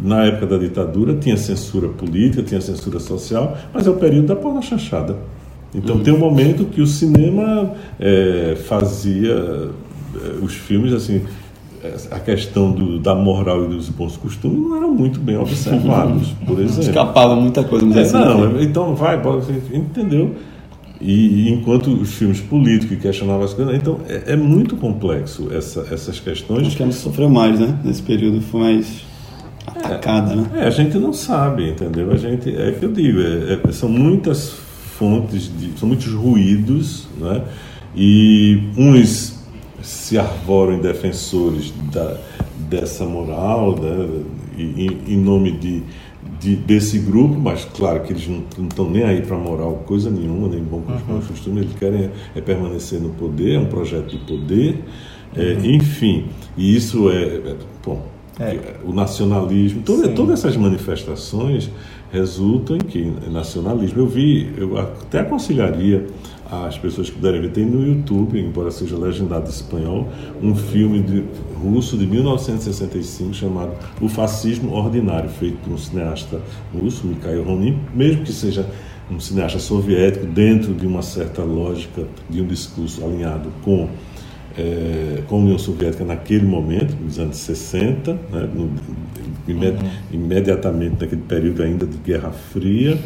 na 0.00 0.24
época 0.24 0.46
da 0.46 0.58
ditadura 0.58 1.14
tinha 1.16 1.36
censura 1.36 1.88
política, 1.88 2.42
tinha 2.42 2.60
censura 2.60 2.98
social, 2.98 3.56
mas 3.72 3.86
é 3.86 3.90
o 3.90 3.96
período 3.96 4.28
da 4.28 4.36
porra 4.36 4.62
chanchada. 4.62 5.16
Então 5.74 5.96
uhum. 5.96 6.02
tem 6.02 6.12
um 6.12 6.18
momento 6.18 6.64
que 6.66 6.80
o 6.80 6.86
cinema 6.86 7.72
é, 7.98 8.56
fazia 8.66 9.32
é, 9.32 10.44
os 10.44 10.54
filmes 10.54 10.92
assim 10.92 11.22
a 12.10 12.20
questão 12.20 12.70
do, 12.70 12.98
da 12.98 13.14
moral 13.14 13.64
e 13.64 13.68
dos 13.68 13.88
bons 13.88 14.16
costumes 14.16 14.56
não 14.56 14.76
eram 14.76 14.94
muito 14.94 15.18
bem 15.18 15.36
observados, 15.36 16.28
por 16.46 16.60
exemplo. 16.60 16.82
Escapava 16.82 17.34
muita 17.34 17.64
coisa. 17.64 17.84
Mas 17.84 17.96
é, 17.96 18.00
assim, 18.02 18.12
não, 18.18 18.52
né? 18.52 18.62
então 18.62 18.94
vai, 18.94 19.20
entendeu? 19.72 20.36
E, 21.00 21.50
enquanto 21.50 21.88
os 21.88 22.14
filmes 22.14 22.40
políticos 22.40 22.96
questionavam 23.00 23.42
as 23.42 23.52
coisas, 23.52 23.74
então 23.74 23.98
é, 24.08 24.34
é 24.34 24.36
muito 24.36 24.76
complexo 24.76 25.48
essa, 25.52 25.84
essas 25.90 26.20
questões. 26.20 26.68
Acho 26.68 26.76
que 26.76 26.82
ela 26.84 26.92
sofreu 26.92 27.28
mais, 27.28 27.58
né? 27.58 27.76
Nesse 27.84 28.02
período 28.02 28.40
foi 28.40 28.60
mais 28.60 29.02
né? 30.36 30.62
É, 30.62 30.66
a 30.66 30.70
gente 30.70 30.96
não 30.98 31.12
sabe, 31.12 31.70
entendeu? 31.70 32.10
A 32.12 32.16
gente, 32.16 32.54
é 32.54 32.72
que 32.72 32.84
eu 32.84 32.92
digo, 32.92 33.20
é, 33.20 33.60
é, 33.68 33.72
são 33.72 33.88
muitas 33.88 34.50
fontes, 34.98 35.50
de, 35.58 35.78
são 35.78 35.88
muitos 35.88 36.12
ruídos, 36.12 37.08
né? 37.18 37.42
E 37.94 38.68
uns 38.76 39.42
se 39.82 40.16
arvoram 40.18 40.74
em 40.74 40.80
defensores 40.80 41.72
da, 41.92 42.16
dessa 42.56 43.04
moral, 43.04 43.78
né? 43.78 44.08
E, 44.56 44.86
em, 45.08 45.16
nome 45.16 45.52
de, 45.52 45.82
de, 46.38 46.56
desse 46.56 46.98
grupo, 46.98 47.38
mas 47.38 47.64
claro 47.64 48.00
que 48.00 48.12
eles 48.12 48.28
não 48.28 48.66
estão 48.68 48.88
nem 48.88 49.02
aí 49.02 49.22
para 49.22 49.36
moral 49.36 49.82
coisa 49.86 50.10
nenhuma, 50.10 50.48
nem 50.48 50.62
bom 50.62 50.82
costume, 51.26 51.60
uhum. 51.60 51.62
eles 51.62 51.74
querem 51.78 52.04
é, 52.04 52.10
é 52.36 52.40
permanecer 52.40 53.00
no 53.00 53.10
poder, 53.10 53.54
é 53.54 53.58
um 53.58 53.66
projeto 53.66 54.10
de 54.10 54.18
poder 54.18 54.84
É, 55.34 55.54
enfim, 55.64 56.26
e 56.56 56.76
isso 56.76 57.10
é, 57.10 57.24
é 57.24 57.56
bom, 57.84 58.06
é. 58.40 58.76
o 58.84 58.92
nacionalismo, 58.92 59.82
toda, 59.82 60.08
todas 60.08 60.40
essas 60.40 60.56
manifestações 60.56 61.70
resultam 62.12 62.76
em 62.76 62.80
que 62.80 63.12
nacionalismo. 63.30 64.00
Eu 64.00 64.06
vi, 64.06 64.52
eu 64.56 64.78
até 64.78 65.20
aconselharia 65.20 66.06
as 66.50 66.76
pessoas 66.76 67.08
que 67.08 67.16
puderem 67.16 67.40
ver, 67.40 67.50
tem 67.50 67.64
no 67.64 67.86
YouTube, 67.86 68.38
embora 68.38 68.70
seja 68.70 68.94
legendado 68.96 69.46
em 69.46 69.50
espanhol, 69.50 70.08
um 70.42 70.54
filme 70.54 71.00
de, 71.00 71.24
russo 71.56 71.96
de 71.96 72.06
1965 72.06 73.32
chamado 73.32 73.72
O 74.02 74.08
Fascismo 74.08 74.74
Ordinário, 74.74 75.30
feito 75.30 75.56
por 75.64 75.72
um 75.72 75.78
cineasta 75.78 76.38
russo, 76.74 77.06
Mikhail 77.06 77.42
Ronin, 77.42 77.78
mesmo 77.94 78.22
que 78.22 78.32
seja 78.32 78.68
um 79.10 79.18
cineasta 79.18 79.58
soviético, 79.58 80.26
dentro 80.26 80.74
de 80.74 80.86
uma 80.86 81.00
certa 81.00 81.42
lógica 81.42 82.06
de 82.28 82.42
um 82.42 82.46
discurso 82.46 83.02
alinhado 83.02 83.50
com 83.64 83.88
é, 84.56 85.22
com 85.26 85.36
a 85.36 85.38
União 85.38 85.58
Soviética 85.58 86.04
naquele 86.04 86.46
momento, 86.46 86.94
nos 87.02 87.18
anos 87.18 87.36
60, 87.38 88.12
né, 88.12 88.48
no, 88.54 88.70
imed, 89.46 89.82
uhum. 89.82 89.90
imediatamente 90.12 90.96
naquele 91.00 91.22
período 91.22 91.62
ainda 91.62 91.86
de 91.86 91.96
Guerra 91.98 92.30
Fria, 92.30 92.98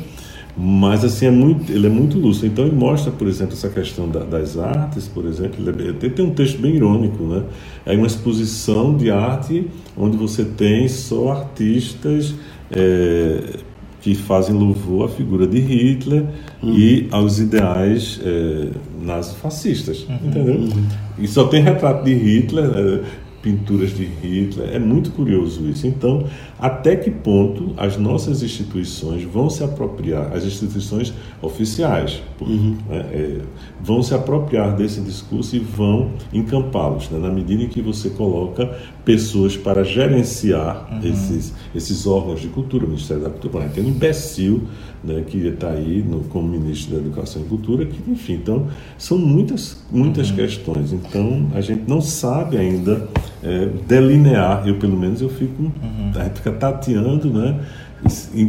mas 0.57 1.05
assim 1.05 1.26
é 1.26 1.31
muito, 1.31 1.71
ele 1.71 1.87
é 1.87 1.91
muito 1.91 2.19
lúcido. 2.19 2.47
Então 2.47 2.67
ele 2.67 2.75
mostra, 2.75 3.12
por 3.12 3.29
exemplo, 3.29 3.53
essa 3.53 3.69
questão 3.69 4.09
da, 4.09 4.21
das 4.21 4.57
artes, 4.57 5.07
por 5.07 5.26
exemplo. 5.26 5.57
Ele, 5.69 5.91
é, 5.91 6.09
tem 6.09 6.25
um 6.25 6.31
texto 6.31 6.59
bem 6.59 6.75
irônico, 6.75 7.23
né? 7.25 7.43
É 7.85 7.95
uma 7.95 8.07
exposição 8.07 8.97
de 8.97 9.11
arte 9.11 9.69
onde 9.97 10.17
você 10.17 10.45
tem 10.45 10.88
só 10.88 11.33
artistas 11.33 12.35
é, 12.71 13.59
que 14.07 14.15
fazem 14.15 14.55
louvor 14.55 15.07
à 15.07 15.09
figura 15.09 15.49
de 15.49 15.59
Hitler 15.59 16.27
uhum. 16.63 16.79
e 16.79 17.09
aos 17.11 17.41
ideais 17.41 18.21
é, 18.25 18.69
nazifascistas, 19.03 20.07
uhum. 20.09 20.29
entendeu? 20.29 20.55
Uhum. 20.61 20.87
E 21.19 21.27
só 21.27 21.49
tem 21.49 21.61
retrato 21.61 22.05
de 22.05 22.15
Hitler, 22.15 22.69
né? 22.69 23.01
Pinturas 23.47 23.91
de 23.91 24.05
Hitler. 24.05 24.75
É 24.75 24.79
muito 24.81 25.12
curioso 25.12 25.69
isso. 25.69 25.87
Então, 25.87 26.25
até 26.59 26.97
que 26.97 27.12
ponto 27.12 27.73
as 27.76 27.97
nossas 27.97 28.43
instituições 28.43 29.23
vão 29.23 29.49
se 29.49 29.62
apropriar, 29.62 30.33
as 30.33 30.43
instituições 30.43 31.15
oficiais, 31.41 32.21
uhum. 32.41 32.76
né, 32.88 33.07
é, 33.12 33.38
vão 33.81 34.03
se 34.03 34.12
apropriar 34.12 34.75
desse 34.75 35.00
discurso 35.00 35.55
e 35.55 35.61
vão 35.61 36.11
encampá-los, 36.33 37.09
né, 37.09 37.21
na 37.21 37.33
medida 37.33 37.62
em 37.62 37.69
que 37.69 37.81
você 37.81 38.11
coloca 38.11 38.67
pessoas 39.05 39.57
para 39.57 39.85
gerenciar 39.85 40.88
uhum. 40.91 41.09
esses, 41.09 41.55
esses 41.73 42.05
órgãos 42.05 42.41
de 42.41 42.49
cultura, 42.49 42.85
o 42.85 42.88
Ministério 42.88 43.23
da 43.23 43.31
Cultura. 43.31 43.69
Tem 43.69 43.85
um 43.85 43.88
imbecil 43.88 44.65
né, 45.05 45.23
que 45.25 45.38
está 45.47 45.71
aí 45.71 46.03
no, 46.03 46.25
como 46.25 46.49
ministro 46.49 46.97
da 46.97 47.00
Educação 47.00 47.43
e 47.43 47.45
Cultura, 47.45 47.87
que, 47.87 48.11
enfim, 48.11 48.35
então, 48.35 48.67
são 48.99 49.17
muitas, 49.17 49.85
muitas 49.88 50.31
uhum. 50.31 50.37
questões. 50.37 50.93
Então, 50.93 51.49
a 51.55 51.61
gente 51.61 51.85
não 51.87 52.00
sabe 52.00 52.57
ainda 52.57 53.09
é, 53.47 53.69
delinear, 53.87 54.67
eu 54.67 54.75
pelo 54.76 54.97
menos 54.97 55.23
eu 55.23 55.29
fico, 55.29 55.62
uhum. 55.62 56.12
a 56.17 56.25
gente 56.25 56.35
fica 56.35 56.50
tateando, 56.50 57.31
né, 57.31 57.61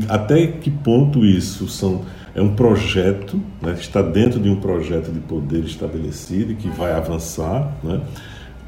até 0.09 0.47
que 0.47 0.71
ponto 0.71 1.23
isso 1.23 1.67
são 1.67 2.01
é 2.35 2.41
um 2.41 2.53
projeto, 2.53 3.39
né, 3.61 3.75
está 3.79 4.01
dentro 4.01 4.39
de 4.39 4.49
um 4.49 4.57
projeto 4.57 5.11
de 5.11 5.19
poder 5.19 5.63
estabelecido 5.63 6.51
e 6.51 6.55
que 6.55 6.67
vai 6.67 6.91
avançar, 6.91 7.71
né, 7.83 8.01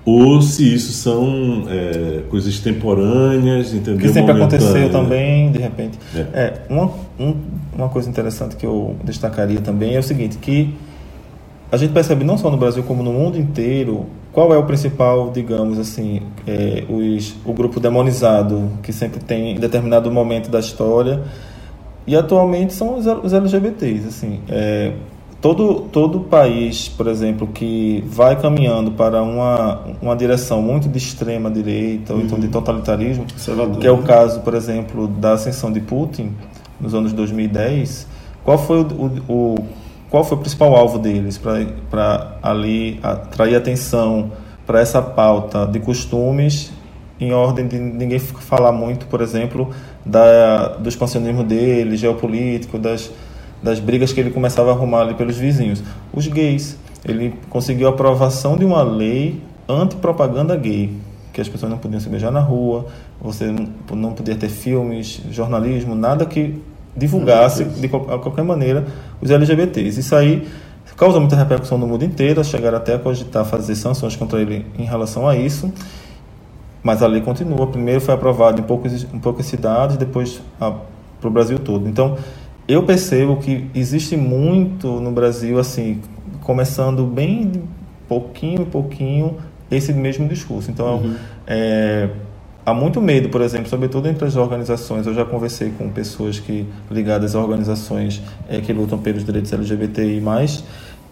ou 0.06 0.42
se 0.42 0.74
isso 0.74 0.92
são 0.94 1.66
é, 1.68 2.22
coisas 2.30 2.60
temporâneas, 2.60 3.74
entendeu? 3.74 4.00
Que 4.00 4.10
sempre 4.10 4.32
aconteceu 4.32 4.90
também, 4.90 5.52
de 5.52 5.60
repente. 5.60 6.00
É. 6.16 6.20
é 6.34 6.62
uma, 6.70 6.92
um, 7.20 7.36
uma 7.76 7.90
coisa 7.90 8.10
interessante 8.10 8.56
que 8.56 8.66
eu 8.66 8.96
destacaria 9.04 9.60
também 9.60 9.96
é 9.96 10.00
o 10.00 10.04
seguinte, 10.04 10.38
que 10.38 10.74
a 11.72 11.78
gente 11.78 11.94
percebe 11.94 12.24
não 12.24 12.38
só 12.38 12.50
no 12.50 12.58
Brasil 12.58 12.84
como 12.84 13.04
no 13.04 13.14
mundo 13.14 13.38
inteiro 13.38 14.08
qual 14.32 14.54
é 14.54 14.58
o 14.58 14.64
principal, 14.64 15.32
digamos 15.32 15.80
assim, 15.80 16.22
é, 16.48 16.84
os, 16.90 17.36
o 17.46 17.54
grupo 17.54 17.80
demonizado 17.80 18.70
que 18.82 18.94
sempre 18.94 19.20
tem 19.20 19.56
em 19.56 19.60
determinado 19.60 20.12
momento 20.12 20.50
da 20.50 20.60
história 20.60 21.24
e 22.06 22.16
atualmente 22.16 22.74
são 22.74 22.98
os, 22.98 23.06
os 23.06 23.34
LGBTs, 23.34 24.08
assim, 24.08 24.40
é, 24.48 24.94
todo 25.42 25.82
todo 25.92 26.22
país, 26.22 26.90
por 26.90 27.08
exemplo, 27.08 27.48
que 27.48 28.04
vai 28.08 28.40
caminhando 28.40 28.92
para 28.92 29.22
uma, 29.22 29.82
uma 30.02 30.16
direção 30.16 30.62
muito 30.62 30.88
de 30.90 30.98
extrema 30.98 31.50
direita 31.50 32.14
ou 32.14 32.22
então 32.22 32.40
de 32.40 32.46
uhum. 32.46 32.52
totalitarismo, 32.52 33.26
que 33.80 33.88
é 33.88 33.92
o 33.92 34.00
caso, 34.00 34.42
por 34.42 34.54
exemplo, 34.54 35.08
da 35.08 35.34
ascensão 35.34 35.72
de 35.72 35.82
Putin 35.82 36.34
nos 36.80 36.94
anos 36.94 37.14
2010, 37.14 38.08
qual 38.44 38.58
foi 38.58 38.82
o, 38.82 39.22
o, 39.28 39.34
o 39.34 39.56
qual 40.10 40.24
foi 40.24 40.38
o 40.38 40.40
principal 40.42 40.76
alvo 40.76 40.98
deles 40.98 41.38
para 41.38 42.38
ali 42.42 43.00
atrair 43.04 43.56
atenção 43.56 44.32
para 44.66 44.80
essa 44.80 45.02
pauta 45.02 45.66
de 45.66 45.80
costumes 45.80 46.72
em 47.20 47.34
ordem 47.34 47.68
de 47.68 47.78
ninguém 47.78 48.18
falar 48.18 48.72
muito, 48.72 49.06
por 49.08 49.22
exemplo, 49.22 49.72
da, 50.06 50.70
do 50.70 50.88
expansionismo 50.88 51.44
dele, 51.44 51.98
geopolítico, 51.98 52.80
das, 52.80 53.12
das 53.62 53.80
brigas 53.80 54.14
que 54.14 54.20
ele 54.20 54.32
começava 54.32 54.72
a 54.72 54.74
arrumar 54.74 55.02
ali 55.02 55.14
pelos 55.16 55.38
vizinhos. 55.38 55.84
Os 56.14 56.28
gays. 56.28 56.78
Ele 57.04 57.34
conseguiu 57.50 57.88
a 57.88 57.92
aprovação 57.92 58.58
de 58.58 58.66
uma 58.66 58.84
lei 58.84 59.42
anti-propaganda 59.68 60.56
gay, 60.56 60.94
que 61.32 61.40
as 61.40 61.48
pessoas 61.48 61.72
não 61.72 61.78
podiam 61.78 62.00
se 62.00 62.10
beijar 62.10 62.32
na 62.32 62.42
rua, 62.42 62.88
você 63.22 63.54
não 63.92 64.14
podia 64.14 64.36
ter 64.36 64.50
filmes, 64.50 65.22
jornalismo, 65.32 65.96
nada 65.96 66.26
que 66.26 66.62
divulgasse 66.96 67.64
de 67.64 67.88
qualquer 67.88 68.44
maneira 68.44 68.86
os 69.22 69.32
LGBTs. 69.32 70.00
Isso 70.00 70.16
aí 70.16 70.48
causa 71.00 71.18
muita 71.18 71.38
repercussão 71.38 71.78
no 71.78 71.88
mundo 71.88 72.04
inteiro, 72.04 72.44
chegaram 72.44 72.78
até 72.78 72.96
a 72.96 73.00
cogitar 73.00 73.46
fazer 73.46 73.74
sanções 73.76 74.18
contra 74.18 74.42
ele 74.42 74.66
em 74.78 74.84
relação 74.84 75.30
a 75.30 75.36
isso. 75.38 75.72
Mas 76.84 77.02
a 77.02 77.08
lei 77.08 77.22
continua. 77.22 77.68
Primeiro 77.68 78.02
foi 78.02 78.14
aprovada 78.14 78.60
em 78.60 78.64
poucas, 78.64 79.04
em 79.04 79.20
poucas 79.20 79.46
cidades, 79.46 79.96
depois 79.96 80.42
para 80.60 80.76
o 81.24 81.30
Brasil 81.32 81.58
todo. 81.58 81.88
Então, 81.88 82.18
eu 82.68 82.84
percebo 82.84 83.38
que 83.38 83.70
existe 83.74 84.18
muito 84.18 85.00
no 85.00 85.12
Brasil, 85.12 85.58
assim, 85.58 86.02
começando 86.42 87.06
bem 87.06 87.64
pouquinho 88.10 88.64
em 88.64 88.66
pouquinho, 88.66 89.38
esse 89.72 89.94
mesmo 89.94 90.28
discurso. 90.28 90.70
Então, 90.70 90.98
uhum. 90.98 91.16
é, 91.48 92.10
há 92.70 92.74
muito 92.74 93.02
medo, 93.02 93.30
por 93.30 93.42
exemplo, 93.42 93.70
sobretudo 93.70 94.08
entre 94.08 94.26
as 94.26 94.36
organizações. 94.36 95.08
Eu 95.08 95.14
já 95.14 95.26
conversei 95.26 95.72
com 95.78 95.90
pessoas 95.90 96.40
que 96.40 96.66
ligadas 96.90 97.36
a 97.36 97.40
organizações 97.40 98.22
é, 98.48 98.62
que 98.62 98.72
lutam 98.72 98.98
pelos 98.98 99.26
direitos 99.26 99.52
LGBTI+, 99.52 100.22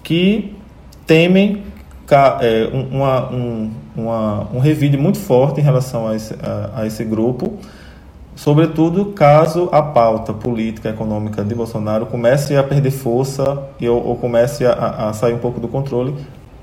que 0.03 0.55
temem 1.05 1.63
é, 2.41 2.69
uma, 2.91 3.29
um, 3.31 3.71
uma, 3.95 4.47
um 4.53 4.59
revide 4.59 4.97
muito 4.97 5.17
forte 5.17 5.59
em 5.59 5.63
relação 5.63 6.07
a 6.07 6.15
esse, 6.15 6.33
a, 6.41 6.81
a 6.81 6.87
esse 6.87 7.03
grupo, 7.03 7.57
sobretudo 8.35 9.07
caso 9.07 9.67
a 9.71 9.81
pauta 9.81 10.33
política 10.33 10.89
econômica 10.89 11.43
de 11.43 11.53
Bolsonaro 11.53 12.05
comece 12.05 12.55
a 12.55 12.63
perder 12.63 12.91
força 12.91 13.61
e, 13.79 13.89
ou, 13.89 14.05
ou 14.05 14.15
comece 14.15 14.65
a, 14.65 15.09
a, 15.09 15.13
sair 15.13 15.33
um 15.33 15.39
pouco 15.39 15.59
do 15.59 15.67
controle, 15.67 16.15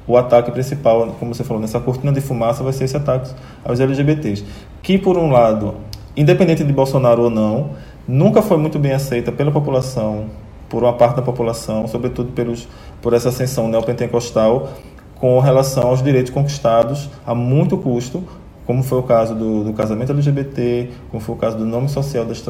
o 0.06 0.16
ataque 0.16 0.50
principal, 0.50 1.14
como 1.18 1.34
você 1.34 1.44
falou, 1.44 1.60
nessa 1.60 1.80
cortina 1.80 2.12
de 2.12 2.20
fumaça 2.20 2.62
vai 2.62 2.72
ser 2.72 2.84
esse 2.84 2.96
ataque 2.96 3.30
aos 3.64 3.80
LGBTs, 3.80 4.44
que 4.82 4.98
por 4.98 5.16
um 5.16 5.30
lado, 5.30 5.76
independente 6.16 6.62
de 6.62 6.72
Bolsonaro 6.72 7.22
ou 7.24 7.30
não, 7.30 7.70
nunca 8.06 8.42
foi 8.42 8.56
muito 8.56 8.78
bem 8.78 8.92
aceita 8.92 9.32
pela 9.32 9.50
população, 9.50 10.26
por 10.68 10.82
uma 10.82 10.92
parte 10.92 11.16
da 11.16 11.22
população, 11.22 11.88
sobretudo 11.88 12.32
pelos, 12.32 12.68
por 13.00 13.14
essa 13.14 13.30
ascensão 13.30 13.68
neopentecostal, 13.68 14.68
com 15.14 15.38
relação 15.38 15.88
aos 15.88 16.02
direitos 16.02 16.30
conquistados 16.30 17.08
a 17.26 17.34
muito 17.34 17.78
custo, 17.78 18.22
como 18.66 18.82
foi 18.82 18.98
o 18.98 19.02
caso 19.02 19.34
do, 19.34 19.64
do 19.64 19.72
casamento 19.72 20.12
LGBT, 20.12 20.90
como 21.10 21.22
foi 21.22 21.34
o 21.34 21.38
caso 21.38 21.56
do 21.56 21.64
nome 21.64 21.88
social 21.88 22.24
das, 22.24 22.42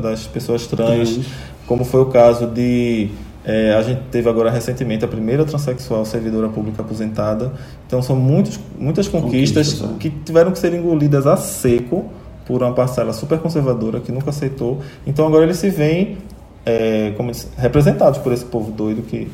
das 0.00 0.26
pessoas 0.26 0.66
trans, 0.66 1.20
como 1.66 1.84
foi 1.84 2.00
o 2.00 2.06
caso 2.06 2.46
de 2.46 3.10
é, 3.44 3.74
a 3.74 3.82
gente 3.82 4.02
teve 4.10 4.28
agora 4.28 4.50
recentemente 4.50 5.04
a 5.04 5.08
primeira 5.08 5.44
transexual 5.44 6.04
servidora 6.04 6.48
pública 6.48 6.82
aposentada. 6.82 7.52
Então 7.86 8.02
são 8.02 8.16
muitos, 8.16 8.58
muitas 8.78 9.08
conquistas, 9.08 9.72
conquistas 9.72 9.96
é. 9.96 9.98
que 9.98 10.10
tiveram 10.10 10.52
que 10.52 10.58
ser 10.58 10.74
engolidas 10.74 11.26
a 11.26 11.36
seco 11.36 12.04
por 12.46 12.62
uma 12.62 12.72
parcela 12.72 13.12
super 13.12 13.38
conservadora 13.38 14.00
que 14.00 14.12
nunca 14.12 14.30
aceitou. 14.30 14.80
Então 15.06 15.26
agora 15.26 15.44
eles 15.44 15.56
se 15.56 15.70
veem 15.70 16.18
é, 16.66 17.12
como 17.16 17.32
representados 17.56 18.18
por 18.18 18.32
esse 18.32 18.44
povo 18.44 18.70
doido 18.70 19.02
que 19.02 19.28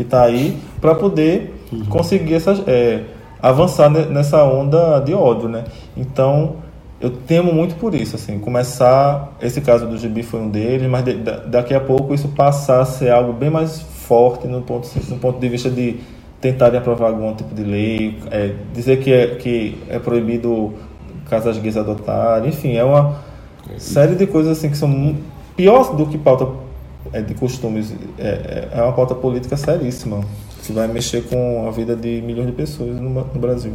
que 0.00 0.02
está 0.02 0.22
aí 0.22 0.56
para 0.80 0.94
poder 0.94 1.54
uhum. 1.70 1.84
conseguir 1.86 2.34
essas, 2.34 2.62
é, 2.66 3.02
avançar 3.42 3.90
nessa 3.90 4.42
onda 4.44 4.98
de 5.00 5.12
ódio, 5.12 5.48
né? 5.48 5.64
Então 5.94 6.56
eu 7.00 7.10
temo 7.10 7.52
muito 7.52 7.76
por 7.76 7.94
isso, 7.94 8.16
assim, 8.16 8.38
começar, 8.38 9.34
esse 9.40 9.60
caso 9.62 9.86
do 9.86 9.96
Gibi 9.96 10.22
foi 10.22 10.40
um 10.40 10.50
deles, 10.50 10.88
mas 10.88 11.02
de, 11.02 11.14
daqui 11.14 11.72
a 11.72 11.80
pouco 11.80 12.12
isso 12.12 12.28
passar 12.28 12.80
a 12.80 12.84
ser 12.84 13.10
algo 13.10 13.32
bem 13.32 13.48
mais 13.48 13.80
forte 13.80 14.46
no 14.46 14.60
ponto, 14.60 14.86
no 15.08 15.16
ponto 15.16 15.40
de 15.40 15.48
vista 15.48 15.70
de 15.70 15.98
tentarem 16.40 16.78
aprovar 16.78 17.08
algum 17.08 17.34
tipo 17.34 17.54
de 17.54 17.62
lei, 17.62 18.18
é, 18.30 18.54
dizer 18.74 19.00
que 19.00 19.12
é, 19.12 19.34
que 19.36 19.78
é 19.88 19.98
proibido 19.98 20.74
casas 21.28 21.56
gays 21.58 21.76
adotarem, 21.76 22.50
enfim, 22.50 22.76
é 22.76 22.84
uma 22.84 23.16
é 23.74 23.78
série 23.78 24.14
de 24.14 24.26
coisas 24.26 24.58
assim 24.58 24.68
que 24.68 24.76
são 24.76 25.16
pior 25.56 25.96
do 25.96 26.06
que 26.06 26.18
pauta 26.18 26.48
é, 27.12 27.22
de 27.22 27.34
costumes. 27.34 27.94
É, 28.18 28.68
é, 28.74 28.78
é 28.78 28.82
uma 28.82 28.92
pauta 28.92 29.14
política 29.14 29.56
seríssima, 29.56 30.20
que 30.62 30.72
vai 30.72 30.86
mexer 30.88 31.22
com 31.22 31.66
a 31.66 31.70
vida 31.70 31.96
de 31.96 32.20
milhões 32.20 32.46
de 32.46 32.52
pessoas 32.52 33.00
no, 33.00 33.10
no 33.10 33.40
Brasil. 33.40 33.72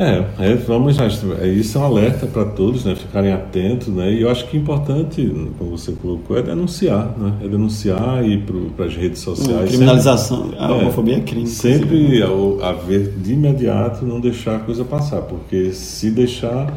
É, 0.00 0.52
é, 0.52 0.54
vamos, 0.54 0.98
é, 0.98 1.46
isso 1.48 1.76
é 1.76 1.80
um 1.82 1.84
alerta 1.84 2.26
para 2.26 2.46
todos, 2.46 2.86
né, 2.86 2.94
ficarem 2.94 3.34
atentos, 3.34 3.88
né, 3.88 4.10
e 4.10 4.22
eu 4.22 4.30
acho 4.30 4.48
que 4.48 4.56
é 4.56 4.60
importante, 4.60 5.30
como 5.58 5.76
você 5.76 5.92
colocou, 5.92 6.38
é 6.38 6.42
denunciar, 6.42 7.14
né, 7.18 7.34
é 7.44 7.46
denunciar 7.46 8.26
e 8.26 8.38
para 8.74 8.86
as 8.86 8.96
redes 8.96 9.20
sociais. 9.20 9.68
criminalização, 9.68 10.44
sempre, 10.44 10.58
a 10.58 10.72
homofobia 10.72 11.18
é 11.18 11.20
crime. 11.20 11.46
Sempre 11.46 12.22
haver 12.62 13.12
de 13.18 13.34
imediato, 13.34 14.06
não 14.06 14.20
deixar 14.20 14.56
a 14.56 14.58
coisa 14.60 14.86
passar, 14.86 15.20
porque 15.20 15.72
se 15.72 16.10
deixar 16.10 16.72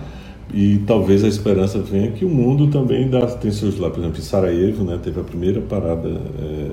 e 0.53 0.79
talvez 0.85 1.23
a 1.23 1.27
esperança 1.29 1.79
venha 1.79 2.11
que 2.11 2.25
o 2.25 2.29
mundo 2.29 2.67
também 2.67 3.09
dá, 3.09 3.25
tem 3.25 3.51
seus 3.51 3.79
lá, 3.79 3.89
por 3.89 3.99
exemplo, 4.01 4.19
em 4.19 4.21
Sarajevo, 4.21 4.83
né, 4.83 4.99
teve 5.01 5.21
a 5.21 5.23
primeira 5.23 5.61
parada 5.61 6.09
é, 6.09 6.11
é, 6.11 6.71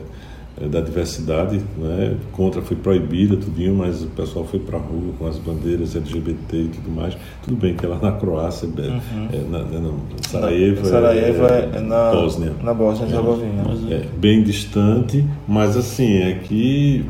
da 0.68 0.80
diversidade, 0.80 1.60
né? 1.78 2.16
contra 2.32 2.60
foi 2.60 2.76
proibida, 2.76 3.36
tudinho, 3.36 3.74
mas 3.74 4.02
o 4.02 4.08
pessoal 4.08 4.44
foi 4.44 4.60
para 4.60 4.76
a 4.76 4.80
rua 4.80 5.12
com 5.18 5.26
as 5.26 5.38
bandeiras 5.38 5.96
LGBT 5.96 6.56
e 6.56 6.68
tudo 6.68 6.90
mais. 6.90 7.16
Tudo 7.42 7.56
bem 7.56 7.74
que 7.74 7.86
ela 7.86 7.98
na 8.00 8.12
Croácia, 8.12 8.66
é, 8.66 8.80
uhum. 8.80 9.28
é, 9.32 9.38
na, 9.50 9.58
na, 9.64 9.80
na, 9.80 9.92
Sarajevo, 10.28 10.86
Sarajevo 10.86 11.46
é, 11.46 11.70
é, 11.76 11.80
na 11.80 12.10
Bósnia. 12.12 12.52
Na 12.62 12.74
Bósnia 12.74 13.06
Herzegovina. 13.06 13.62
É, 13.90 14.06
bem 14.18 14.42
distante, 14.42 15.24
mas 15.48 15.76
assim, 15.76 16.18
é 16.18 16.34
que 16.34 17.06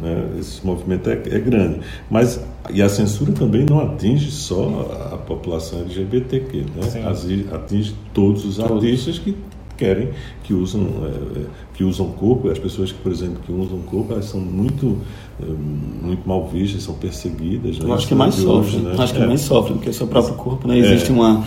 né, 0.00 0.30
esse 0.38 0.64
movimento 0.66 1.10
é, 1.10 1.12
é, 1.12 1.38
grande. 1.38 1.80
Mas, 2.10 2.40
e 2.70 2.80
a 2.80 2.88
censura 2.88 3.32
também 3.32 3.66
não 3.68 3.80
atinge 3.80 4.30
só 4.30 5.10
a 5.12 5.18
população 5.18 5.80
LGBTQ, 5.80 6.64
né? 6.74 7.06
atinge 7.52 7.94
todos 8.14 8.44
os 8.44 8.58
artistas 8.58 9.18
que 9.18 9.36
querem, 9.80 10.10
que 10.44 10.52
usam, 10.52 10.82
é, 10.82 11.40
que 11.74 11.82
usam 11.82 12.08
corpo, 12.12 12.50
as 12.50 12.58
pessoas 12.58 12.92
que, 12.92 12.98
por 12.98 13.10
exemplo, 13.10 13.38
que 13.44 13.50
usam 13.50 13.78
corpo, 13.80 14.12
elas 14.12 14.26
são 14.26 14.40
muito, 14.40 14.98
é, 15.42 15.46
muito 15.46 16.28
mal 16.28 16.46
vistas, 16.46 16.82
são 16.82 16.94
perseguidas. 16.94 17.78
Né? 17.78 17.88
Eu 17.88 17.94
acho 17.94 18.06
que 18.06 18.14
mais 18.14 18.34
sofre, 18.34 18.76
né? 18.78 18.94
acho 18.98 19.14
que 19.14 19.22
é. 19.22 19.26
mais 19.26 19.40
sofre 19.40 19.72
do 19.72 19.78
que 19.80 19.88
o 19.88 19.94
seu 19.94 20.06
próprio 20.06 20.34
corpo, 20.34 20.68
né? 20.68 20.78
Existe 20.78 21.10
uma 21.10 21.42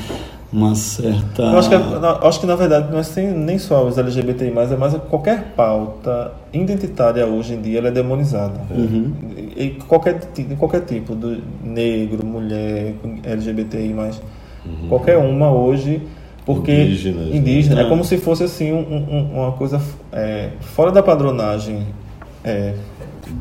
uma 0.52 0.76
certa. 0.76 1.42
Eu 1.42 1.58
acho 1.58 1.68
que, 1.68 1.76
eu 1.76 2.28
acho 2.28 2.40
que 2.40 2.46
na 2.46 2.56
verdade 2.56 2.92
não 2.92 3.00
é 3.00 3.02
assim, 3.02 3.26
nem 3.32 3.58
só 3.58 3.84
os 3.88 3.98
LGBTI, 3.98 4.52
mas 4.52 4.72
é 4.72 4.78
mais 4.78 4.94
qualquer 5.10 5.54
pauta 5.56 6.32
identitária 6.54 7.26
hoje 7.26 7.56
em 7.56 7.62
dia 7.62 7.80
ela 7.80 7.88
é 7.88 7.92
demonizada. 7.92 8.62
Uhum. 8.70 9.14
E 9.58 9.72
qualquer, 9.88 10.20
qualquer 10.60 10.82
tipo, 10.82 11.16
do 11.16 11.42
negro, 11.64 12.24
mulher, 12.24 12.94
LGBTI, 13.24 13.94
mas 13.96 14.22
uhum. 14.64 14.90
qualquer 14.90 15.18
uma 15.18 15.52
hoje 15.52 16.04
porque 16.46 16.72
indígenas, 16.72 17.28
né? 17.28 17.38
indígena 17.38 17.76
né? 17.76 17.82
é 17.84 17.90
como 17.90 18.04
se 18.04 18.18
fosse 18.18 18.44
assim 18.44 18.72
um, 18.72 18.80
um, 18.80 19.42
uma 19.42 19.52
coisa 19.54 19.82
é, 20.12 20.50
fora 20.60 20.92
da 20.92 21.02
padronagem 21.02 21.86
é, 22.44 22.74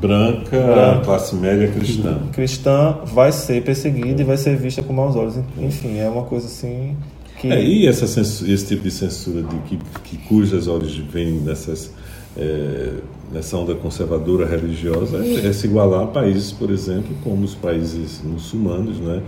branca, 0.00 0.60
branca, 0.60 1.04
classe 1.04 1.34
média 1.34 1.68
cristã 1.68 2.18
cristã 2.32 2.98
vai 3.06 3.32
ser 3.32 3.62
perseguida 3.62 4.22
e 4.22 4.24
vai 4.24 4.36
ser 4.36 4.56
vista 4.56 4.82
com 4.82 4.92
maus 4.92 5.16
olhos 5.16 5.36
enfim 5.58 5.98
é 5.98 6.08
uma 6.08 6.22
coisa 6.22 6.46
assim 6.46 6.96
que 7.38 7.50
é, 7.50 7.62
e 7.62 7.88
essa 7.88 8.06
censura, 8.06 8.52
esse 8.52 8.66
tipo 8.66 8.82
de 8.84 8.90
censura 8.90 9.42
de 9.42 9.56
que, 9.66 9.78
que 10.04 10.16
cujas 10.28 10.68
origens 10.68 11.04
vêm 11.10 11.38
dessas 11.40 11.92
é, 12.36 12.92
nessa 13.32 13.56
onda 13.56 13.74
conservadora 13.74 14.46
religiosa 14.46 15.18
é, 15.18 15.48
é 15.48 15.52
se 15.52 15.66
igualar 15.66 16.04
a 16.04 16.06
países 16.06 16.52
por 16.52 16.70
exemplo 16.70 17.14
como 17.24 17.44
os 17.44 17.54
países 17.54 18.22
muçulmanos 18.22 19.00
né 19.00 19.22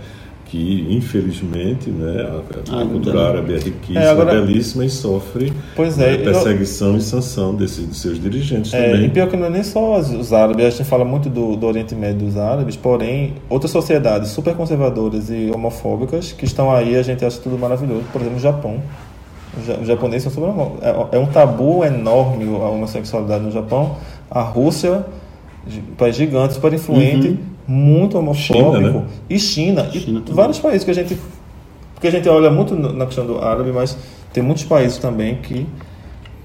que 0.55 0.87
infelizmente 0.89 1.89
né, 1.89 2.21
a, 2.21 2.75
a 2.75 2.81
ah, 2.81 2.85
cultura 2.85 3.27
árabe 3.27 3.55
é 3.55 3.57
riquíssima, 3.57 3.99
é, 3.99 4.09
agora, 4.09 4.41
belíssima 4.41 4.85
e 4.85 4.89
sofre 4.89 5.51
pois 5.75 5.99
é, 5.99 6.11
né, 6.11 6.23
perseguição 6.23 6.91
eu, 6.91 6.97
e 6.97 7.01
sanção 7.01 7.53
desse, 7.53 7.81
dos 7.81 7.99
seus 7.99 8.21
dirigentes 8.21 8.73
é, 8.73 8.91
também. 8.91 9.05
E 9.05 9.09
pior 9.09 9.27
que 9.27 9.35
não 9.35 9.47
é 9.47 9.49
nem 9.49 9.63
só 9.63 9.99
os 9.99 10.31
árabes, 10.31 10.65
a 10.65 10.69
gente 10.69 10.85
fala 10.85 11.03
muito 11.03 11.29
do, 11.29 11.57
do 11.57 11.65
Oriente 11.67 11.93
Médio 11.93 12.25
dos 12.25 12.37
árabes, 12.37 12.77
porém 12.77 13.33
outras 13.49 13.69
sociedades 13.69 14.29
super 14.29 14.55
conservadoras 14.55 15.29
e 15.29 15.51
homofóbicas 15.53 16.31
que 16.31 16.45
estão 16.45 16.73
aí, 16.73 16.95
a 16.95 17.03
gente 17.03 17.25
acha 17.25 17.39
tudo 17.41 17.57
maravilhoso, 17.57 18.03
por 18.13 18.21
exemplo 18.21 18.37
o 18.37 18.41
Japão. 18.41 18.81
Os 19.81 19.87
japoneses 19.87 20.23
são 20.23 20.31
super 20.31 20.53
é, 20.81 21.17
é 21.17 21.19
um 21.19 21.25
tabu 21.25 21.83
enorme 21.83 22.45
a 22.45 22.69
homossexualidade 22.69 23.43
no 23.43 23.51
Japão. 23.51 23.95
A 24.29 24.41
Rússia, 24.41 25.05
país 25.97 26.15
gigante, 26.15 26.53
super 26.53 26.73
influente. 26.73 27.29
Uhum 27.29 27.54
muito 27.67 28.17
homofóbico. 28.17 28.75
China, 28.75 28.91
né? 28.91 29.05
E 29.29 29.39
China, 29.39 29.91
China 29.91 30.23
e 30.27 30.31
vários 30.33 30.59
países 30.59 30.83
que 30.83 30.91
a 30.91 30.93
gente. 30.93 31.17
Porque 31.93 32.07
a 32.07 32.11
gente 32.11 32.27
olha 32.27 32.51
muito 32.51 32.75
na 32.75 33.05
questão 33.05 33.25
do 33.25 33.39
árabe, 33.39 33.71
mas 33.71 33.97
tem 34.33 34.43
muitos 34.43 34.63
países 34.63 34.97
também 34.97 35.35
que 35.35 35.65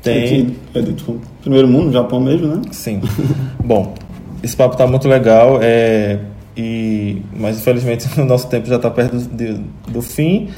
tem. 0.02 0.56
É 0.74 0.80
do 0.80 1.20
primeiro 1.40 1.68
mundo, 1.68 1.92
Japão 1.92 2.20
mesmo, 2.20 2.46
né? 2.46 2.62
Sim. 2.70 3.00
Bom, 3.62 3.94
esse 4.42 4.56
papo 4.56 4.74
está 4.74 4.86
muito 4.86 5.08
legal, 5.08 5.58
é, 5.60 6.20
e, 6.56 7.22
mas 7.36 7.58
infelizmente 7.58 8.08
o 8.20 8.24
nosso 8.24 8.48
tempo 8.48 8.66
já 8.66 8.76
está 8.76 8.90
perto 8.90 9.16
do, 9.16 9.64
do 9.88 10.02
fim. 10.02 10.48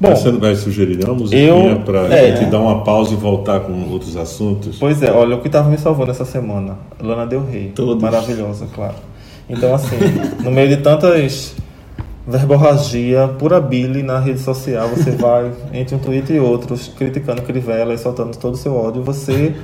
Bom, 0.00 0.14
Você 0.14 0.30
vai 0.30 0.54
sugerir 0.54 1.04
uma 1.04 1.14
musiquinha 1.14 1.76
para 1.84 2.06
é, 2.14 2.36
gente 2.36 2.50
dar 2.50 2.60
uma 2.60 2.84
pausa 2.84 3.14
e 3.14 3.16
voltar 3.16 3.60
com 3.60 3.72
outros 3.90 4.16
assuntos? 4.16 4.78
Pois 4.78 5.02
é, 5.02 5.10
olha 5.10 5.34
o 5.34 5.40
que 5.40 5.48
estava 5.48 5.68
me 5.68 5.76
salvando 5.76 6.12
essa 6.12 6.24
semana. 6.24 6.78
Lana 7.02 7.26
Del 7.26 7.44
Rey. 7.44 7.72
Todos. 7.74 8.00
Maravilhosa, 8.00 8.68
claro. 8.72 8.94
Então, 9.48 9.74
assim, 9.74 9.96
no 10.42 10.50
meio 10.50 10.68
de 10.68 10.76
tantas 10.78 11.56
verborragia, 12.26 13.26
pura 13.38 13.58
bile 13.58 14.02
na 14.02 14.18
rede 14.18 14.40
social, 14.40 14.88
você 14.88 15.12
vai 15.12 15.50
entre 15.72 15.94
um 15.94 15.98
tweet 15.98 16.30
e 16.30 16.38
outros, 16.38 16.88
criticando 16.88 17.40
Crivella 17.40 17.94
e 17.94 17.98
soltando 17.98 18.36
todo 18.36 18.52
o 18.52 18.56
seu 18.56 18.76
ódio, 18.76 19.02
você 19.02 19.54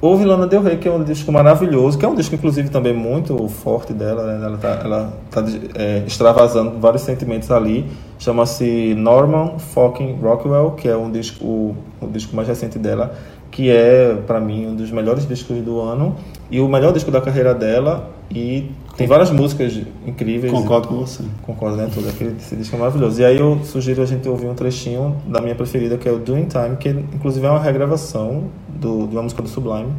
ouve 0.00 0.24
Lana 0.24 0.46
Del 0.46 0.62
Rey, 0.62 0.78
que 0.78 0.88
é 0.88 0.90
um 0.90 1.04
disco 1.04 1.30
maravilhoso, 1.30 1.98
que 1.98 2.04
é 2.06 2.08
um 2.08 2.14
disco, 2.14 2.34
inclusive, 2.34 2.70
também 2.70 2.94
muito 2.94 3.46
forte 3.48 3.92
dela, 3.92 4.24
né? 4.24 4.46
ela 4.46 4.54
está 4.56 4.68
ela 4.82 5.12
tá, 5.30 5.44
é, 5.74 6.02
extravasando 6.06 6.78
vários 6.80 7.02
sentimentos 7.02 7.50
ali, 7.50 7.86
chama-se 8.18 8.94
Norman 8.94 9.58
Fucking 9.58 10.18
Rockwell, 10.22 10.70
que 10.72 10.88
é 10.88 10.96
um 10.96 11.10
disco, 11.10 11.44
o, 11.44 11.76
o 12.00 12.06
disco 12.06 12.34
mais 12.34 12.48
recente 12.48 12.78
dela, 12.78 13.14
que 13.50 13.70
é, 13.70 14.16
para 14.26 14.40
mim, 14.40 14.68
um 14.68 14.74
dos 14.74 14.90
melhores 14.90 15.26
discos 15.26 15.56
do 15.62 15.80
ano, 15.80 16.16
e 16.50 16.60
o 16.60 16.68
melhor 16.68 16.92
disco 16.92 17.10
da 17.10 17.20
carreira 17.20 17.54
dela, 17.54 18.10
e 18.30 18.70
tem 18.96 19.06
várias 19.06 19.30
músicas 19.30 19.80
incríveis. 20.06 20.52
Concordo 20.52 20.88
com 20.88 20.96
você. 20.96 21.22
Concordo, 21.42 21.76
né? 21.76 21.88
Tudo. 21.92 22.08
Aquele, 22.08 22.36
esse 22.38 22.54
disco 22.54 22.76
é 22.76 22.78
maravilhoso. 22.78 23.20
E 23.20 23.24
aí 23.24 23.38
eu 23.38 23.58
sugiro 23.64 24.02
a 24.02 24.06
gente 24.06 24.28
ouvir 24.28 24.46
um 24.46 24.54
trechinho 24.54 25.16
da 25.26 25.40
minha 25.40 25.54
preferida, 25.54 25.96
que 25.96 26.08
é 26.08 26.12
o 26.12 26.18
Doing 26.18 26.46
Time, 26.46 26.76
que 26.76 26.90
inclusive 26.90 27.46
é 27.46 27.50
uma 27.50 27.60
regravação 27.60 28.44
do, 28.68 29.06
de 29.06 29.16
uma 29.16 29.22
música 29.22 29.42
do 29.42 29.48
Sublime. 29.48 29.90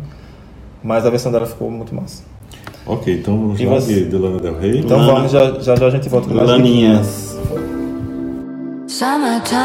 Mas 0.84 1.06
a 1.06 1.10
versão 1.10 1.32
dela 1.32 1.46
ficou 1.46 1.70
muito 1.70 1.94
massa. 1.94 2.24
Ok, 2.86 3.14
então 3.14 3.38
vamos 3.38 3.62
lá 3.62 3.74
você... 3.74 4.06
de 4.06 4.16
Lana 4.16 4.40
Del 4.40 4.60
Rey. 4.60 4.80
Então 4.80 4.98
Lana... 4.98 5.14
vamos, 5.14 5.32
já, 5.32 5.60
já, 5.60 5.76
já 5.76 5.88
a 5.88 5.90
gente 5.90 6.08
volta 6.10 6.28
com 6.28 6.36
mais 6.36 6.48
Laninhas. 6.48 7.40
Summertime 8.88 9.58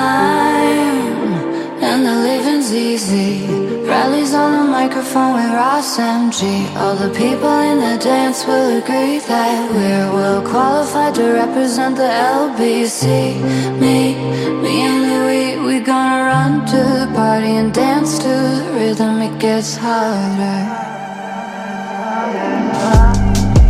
and 1.82 2.04
the 2.04 2.14
living's 2.22 2.72
easy. 2.72 3.65
Rallies 3.86 4.34
on 4.34 4.50
the 4.58 4.64
microphone 4.68 5.34
with 5.34 5.52
Ross 5.52 5.96
MG. 5.96 6.74
All 6.74 6.96
the 6.96 7.08
people 7.14 7.56
in 7.60 7.78
the 7.78 7.96
dance 8.02 8.44
will 8.44 8.78
agree 8.78 9.20
that 9.20 9.70
we're 9.70 10.12
well 10.12 10.42
qualified 10.42 11.14
to 11.14 11.22
represent 11.32 11.94
the 11.94 12.02
LBC. 12.02 13.38
Me, 13.78 14.16
me 14.62 14.74
and 14.82 15.02
Louis, 15.08 15.56
we 15.64 15.78
gonna 15.78 16.24
run 16.24 16.66
to 16.66 16.76
the 16.76 17.08
party 17.14 17.52
and 17.60 17.72
dance 17.72 18.18
to 18.18 18.28
the 18.28 18.72
rhythm. 18.74 19.22
It 19.22 19.38
gets 19.38 19.76
harder. 19.76 20.58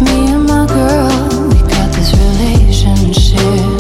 Me 0.03 0.17
and 0.33 0.47
my 0.47 0.65
girl, 0.67 1.49
we 1.51 1.59
got 1.69 1.93
this 1.93 2.11
relationship. 2.25 3.76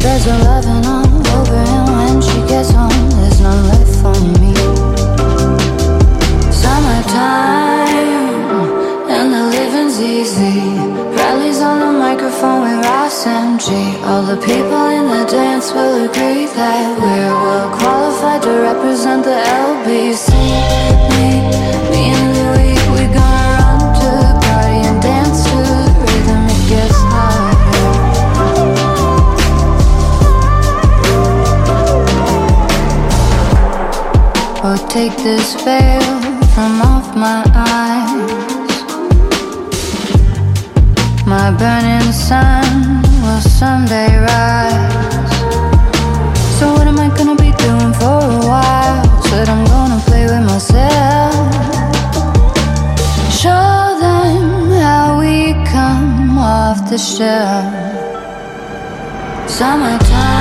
There's 0.00 0.26
a 0.26 0.38
loving 0.38 0.86
all 0.86 1.06
over 1.36 1.62
And 1.74 1.88
when 1.96 2.22
she 2.22 2.38
gets 2.46 2.70
home 2.70 3.10
There's 3.18 3.40
none 3.40 3.66
left 3.66 3.94
for 4.00 4.14
me. 4.38 4.54
Summertime 6.52 7.88
And 9.10 9.32
the 9.34 9.44
living's 9.56 10.00
easy. 10.00 10.60
Rallies 11.18 11.60
on 11.60 11.80
the 11.80 11.92
microphone 11.98 12.62
with 12.62 12.84
Ross 12.86 13.24
MG 13.26 13.68
All 14.04 14.22
the 14.22 14.36
people 14.36 14.86
in 14.98 15.06
the 15.14 15.24
dance 15.30 15.72
will 15.72 16.04
agree 16.08 16.46
That 16.46 16.98
we're 17.00 17.34
well 17.44 17.70
qualified 17.78 18.42
to 18.42 18.50
represent 18.70 19.24
the 19.24 19.38
LBC 19.66 20.28
take 34.98 35.16
this 35.18 35.54
veil 35.62 36.20
from 36.54 36.72
off 36.90 37.14
my 37.14 37.40
eyes. 37.54 38.72
My 41.24 41.48
burning 41.60 42.10
sun 42.10 42.66
will 43.22 43.42
someday 43.60 44.10
rise. 44.30 45.34
So 46.58 46.64
what 46.74 46.86
am 46.90 46.98
I 47.06 47.08
gonna 47.16 47.38
be 47.46 47.52
doing 47.66 47.92
for 48.00 48.18
a 48.38 48.40
while? 48.52 49.00
Said 49.28 49.48
I'm 49.48 49.64
gonna 49.74 50.00
play 50.08 50.24
with 50.32 50.44
myself. 50.52 51.48
Show 53.42 53.70
them 54.04 54.72
how 54.84 55.06
we 55.20 55.34
come 55.74 56.38
off 56.38 56.78
the 56.90 56.98
shelf. 56.98 57.70
Summertime 59.48 60.37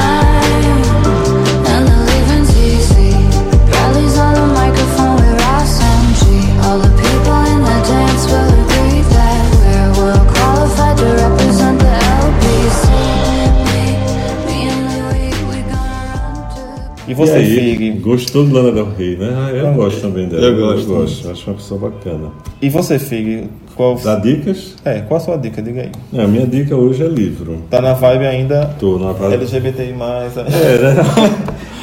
E 17.07 17.13
você, 17.13 17.33
e 17.33 17.35
aí, 17.35 17.75
Fig? 17.77 17.91
Gostou 17.99 18.45
do 18.45 18.53
Lana 18.53 18.71
Del 18.71 18.89
Rey, 18.97 19.15
né? 19.15 19.33
Ah, 19.33 19.51
eu 19.51 19.67
Ah, 19.67 19.71
gosto 19.71 20.01
também 20.01 20.27
dela. 20.27 20.43
eu 20.45 20.57
gosto. 20.57 20.87
gosto. 20.87 21.29
Acho 21.31 21.49
uma 21.49 21.55
pessoa 21.55 21.89
bacana. 21.89 22.31
E 22.61 22.69
você, 22.69 22.99
Fig? 22.99 23.47
Qual, 23.75 23.95
Dá 23.95 24.15
dicas? 24.15 24.75
é, 24.83 25.01
qual 25.01 25.17
a 25.17 25.21
sua 25.21 25.37
dica? 25.37 25.61
Diga 25.61 25.81
aí. 25.83 25.91
É, 26.13 26.23
a 26.23 26.27
minha 26.27 26.45
dica 26.47 26.75
hoje 26.75 27.03
é 27.03 27.07
livro. 27.07 27.59
Tá 27.69 27.79
na 27.81 27.93
vibe 27.93 28.25
ainda 28.25 28.65
Tô 28.79 28.97
na 28.97 29.11
vibe. 29.13 29.35
LGBTI+. 29.35 29.83
É, 29.91 29.93
né? 29.93 30.95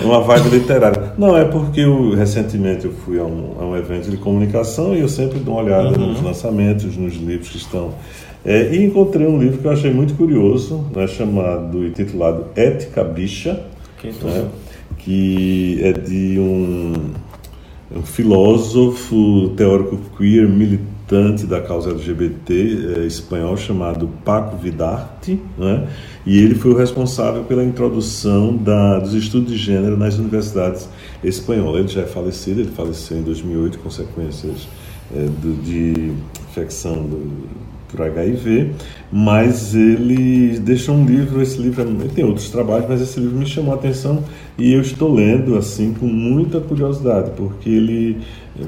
É 0.03 0.05
uma 0.05 0.21
vibe 0.21 0.49
literária. 0.51 1.13
Não, 1.17 1.37
é 1.37 1.45
porque 1.45 1.81
eu, 1.81 2.15
recentemente 2.15 2.85
eu 2.85 2.93
fui 2.93 3.19
a 3.19 3.23
um, 3.25 3.53
a 3.61 3.65
um 3.65 3.77
evento 3.77 4.11
de 4.11 4.17
comunicação 4.17 4.95
e 4.95 5.01
eu 5.01 5.09
sempre 5.09 5.39
dou 5.39 5.55
uma 5.55 5.63
olhada 5.63 5.97
nos 5.97 6.21
lançamentos, 6.21 6.97
nos 6.97 7.15
livros 7.15 7.49
que 7.49 7.57
estão. 7.59 7.93
É, 8.45 8.75
e 8.75 8.85
encontrei 8.85 9.27
um 9.27 9.39
livro 9.39 9.59
que 9.59 9.65
eu 9.65 9.71
achei 9.71 9.91
muito 9.93 10.15
curioso, 10.15 10.85
né, 10.95 11.07
chamado 11.07 11.83
e 11.87 11.91
titulado 11.93 12.47
Ética 12.57 13.03
Bicha, 13.03 13.59
Que 13.99 14.09
né, 14.09 14.45
que 14.99 15.79
é 15.83 15.93
de 15.93 16.39
um, 16.39 16.93
um 17.97 18.03
filósofo 18.03 19.51
teórico 19.57 19.99
queer 20.17 20.49
militante 20.49 21.47
da 21.47 21.61
causa 21.61 21.91
LGBT 21.91 22.53
eh, 23.03 23.07
espanhol 23.07 23.57
chamado 23.57 24.09
Paco 24.25 24.57
Vidarte, 24.57 25.39
né? 25.59 25.87
e 26.25 26.39
ele 26.39 26.55
foi 26.55 26.73
o 26.73 26.77
responsável 26.77 27.45
pela 27.45 27.63
introdução 27.63 28.57
da, 28.57 28.99
dos 28.99 29.13
estudos 29.15 29.53
de 29.53 29.59
gênero 29.59 29.97
nas 29.97 30.19
universidades 30.19 30.89
espanholas. 31.23 31.81
Ele 31.81 31.89
já 31.89 32.01
é 32.03 32.07
falecido, 32.07 32.61
ele 32.61 32.71
faleceu 32.71 33.19
em 33.19 33.23
2008, 33.23 33.79
consequências 33.81 34.67
eh, 35.15 35.29
do- 35.43 35.63
de 35.63 36.13
infecção 36.51 36.95
do, 36.95 37.45
por 37.91 38.01
HIV, 38.03 38.73
mas 39.13 39.75
ele 39.75 40.59
deixou 40.59 40.95
um 40.97 41.05
livro, 41.05 41.41
esse 41.43 41.59
livro, 41.61 41.83
é- 41.83 42.09
tem 42.09 42.25
outros 42.25 42.49
trabalhos, 42.51 42.87
mas 42.89 43.01
esse 43.03 43.21
livro 43.21 43.37
me 43.37 43.47
chamou 43.47 43.73
a 43.73 43.77
atenção 43.77 44.25
e 44.57 44.73
eu 44.73 44.81
estou 44.81 45.13
lendo 45.13 45.57
assim 45.57 45.93
com 45.93 46.07
muita 46.07 46.61
curiosidade, 46.61 47.33
porque 47.37 47.69
ele 47.69 48.19
eh, 48.61 48.65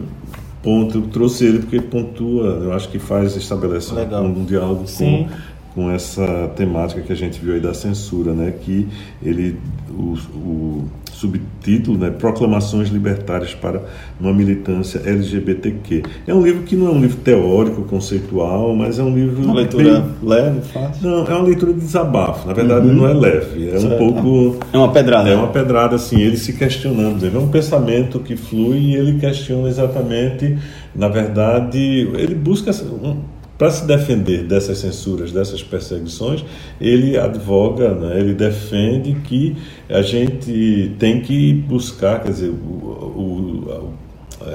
ponto, 0.63 1.01
trouxe 1.03 1.45
ele 1.45 1.61
porque 1.61 1.77
ele 1.77 1.87
pontua, 1.87 2.61
eu 2.65 2.73
acho 2.73 2.89
que 2.89 2.99
faz, 2.99 3.37
estabelece 3.37 3.95
um, 3.95 4.25
um 4.25 4.45
diálogo 4.45 4.87
Sim. 4.87 5.29
com, 5.29 5.37
com 5.77 5.91
essa 5.91 6.51
temática 6.57 7.03
que 7.03 7.13
a 7.13 7.15
gente 7.15 7.39
viu 7.39 7.53
aí 7.53 7.61
da 7.61 7.75
censura, 7.75 8.33
né, 8.33 8.51
que 8.63 8.89
ele, 9.23 9.57
o, 9.91 10.15
o 10.35 10.85
subtítulo, 11.13 11.99
né, 11.99 12.09
Proclamações 12.11 12.89
Libertárias 12.89 13.55
para 13.55 13.83
uma 14.19 14.33
Militância 14.33 15.03
LGBTQ. 15.05 16.03
É 16.27 16.33
um 16.35 16.43
livro 16.43 16.63
que 16.63 16.75
não 16.75 16.89
é 16.89 16.91
um 16.93 17.01
livro 17.01 17.19
teórico, 17.19 17.83
conceitual, 17.83 18.75
mas 18.75 18.99
é 18.99 19.03
um 19.03 19.15
livro 19.15 19.43
Uma 19.45 19.55
leitura 19.55 20.01
bem- 20.01 20.15
leve, 20.23 20.61
fácil. 20.63 21.07
não, 21.11 21.27
é 21.27 21.35
uma 21.35 21.43
leitura 21.47 21.75
de 21.75 21.81
desabafo. 21.81 22.49
Na 22.49 22.55
verdade, 22.55 22.87
não 22.87 23.07
é 23.07 23.13
leve. 23.13 23.69
É 23.71 23.77
um 23.77 23.81
Certo. 23.81 23.99
pouco. 23.99 24.57
É 24.73 24.79
uma 24.79 24.91
pedrada. 24.93 25.29
É 25.29 25.37
uma 25.37 25.49
pedrada, 25.49 25.97
assim, 25.97 26.19
ele 26.21 26.39
se 26.39 26.55
questionando. 26.55 27.17
dizendo, 27.17 27.37
É 27.37 27.41
um 27.41 27.49
pensamento 27.49 28.19
que 28.21 28.35
flui 28.35 28.79
e 28.79 28.95
ele 28.95 29.19
questiona 29.19 29.69
exatamente. 29.69 30.57
Na 30.95 31.09
verdade, 31.09 31.79
ele 32.17 32.35
busca. 32.35 32.71
Um, 33.03 33.17
para 33.59 33.71
se 33.71 33.87
defender 33.87 34.45
dessas 34.45 34.79
censuras, 34.79 35.33
dessas 35.33 35.63
perseguições, 35.63 36.45
ele 36.81 37.17
advoga, 37.17 37.95
né, 37.95 38.19
ele 38.21 38.35
defende 38.35 39.15
que 39.25 39.57
a 39.89 40.03
gente 40.03 40.93
tem 40.99 41.21
que 41.23 41.53
buscar, 41.55 42.23
quer 42.23 42.31
dizer, 42.33 42.51
o, 42.51 42.55
o- 42.55 43.93
a, 43.93 43.97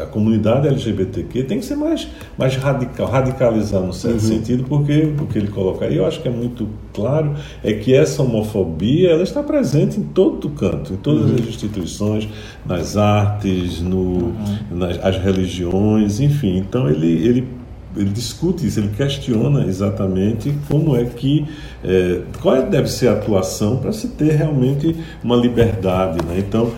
a 0.03 0.05
comunidade 0.05 0.67
LGBTQ 0.67 1.43
tem 1.43 1.57
que 1.59 1.65
ser 1.65 1.75
mais, 1.75 2.07
mais 2.37 2.55
radical, 2.55 3.07
radicalizar 3.07 3.81
no 3.81 3.91
certo 3.91 4.19
sentido, 4.19 4.63
porque 4.69 5.11
o 5.19 5.25
que 5.25 5.39
ele 5.39 5.47
coloca 5.47 5.85
aí, 5.85 5.97
eu 5.97 6.05
acho 6.05 6.21
que 6.21 6.27
é 6.27 6.31
muito 6.31 6.67
claro, 6.93 7.33
é 7.63 7.73
que 7.73 7.93
essa 7.93 8.21
homofobia 8.21 9.09
ela 9.09 9.23
está 9.23 9.41
presente 9.41 9.99
em 9.99 10.03
todo 10.03 10.49
canto, 10.51 10.93
em 10.93 10.97
todas 10.97 11.31
as 11.33 11.47
instituições, 11.47 12.29
nas 12.65 12.95
artes, 12.95 13.81
no, 13.81 14.31
nas 14.71 15.03
as 15.03 15.17
religiões, 15.17 16.19
enfim. 16.19 16.57
Então 16.57 16.87
ele, 16.87 17.07
ele 17.27 17.47
ele 17.95 18.09
discute 18.09 18.65
isso, 18.65 18.79
ele 18.79 18.89
questiona 18.95 19.65
exatamente 19.65 20.53
como 20.69 20.95
é 20.95 21.05
que 21.05 21.45
é, 21.83 22.21
qual 22.41 22.55
é- 22.55 22.61
deve 22.65 22.87
ser 22.89 23.07
a 23.09 23.13
atuação 23.13 23.77
para 23.77 23.91
se 23.91 24.09
ter 24.09 24.31
realmente 24.33 24.95
uma 25.23 25.35
liberdade, 25.35 26.23
né? 26.25 26.35
Então 26.39 26.71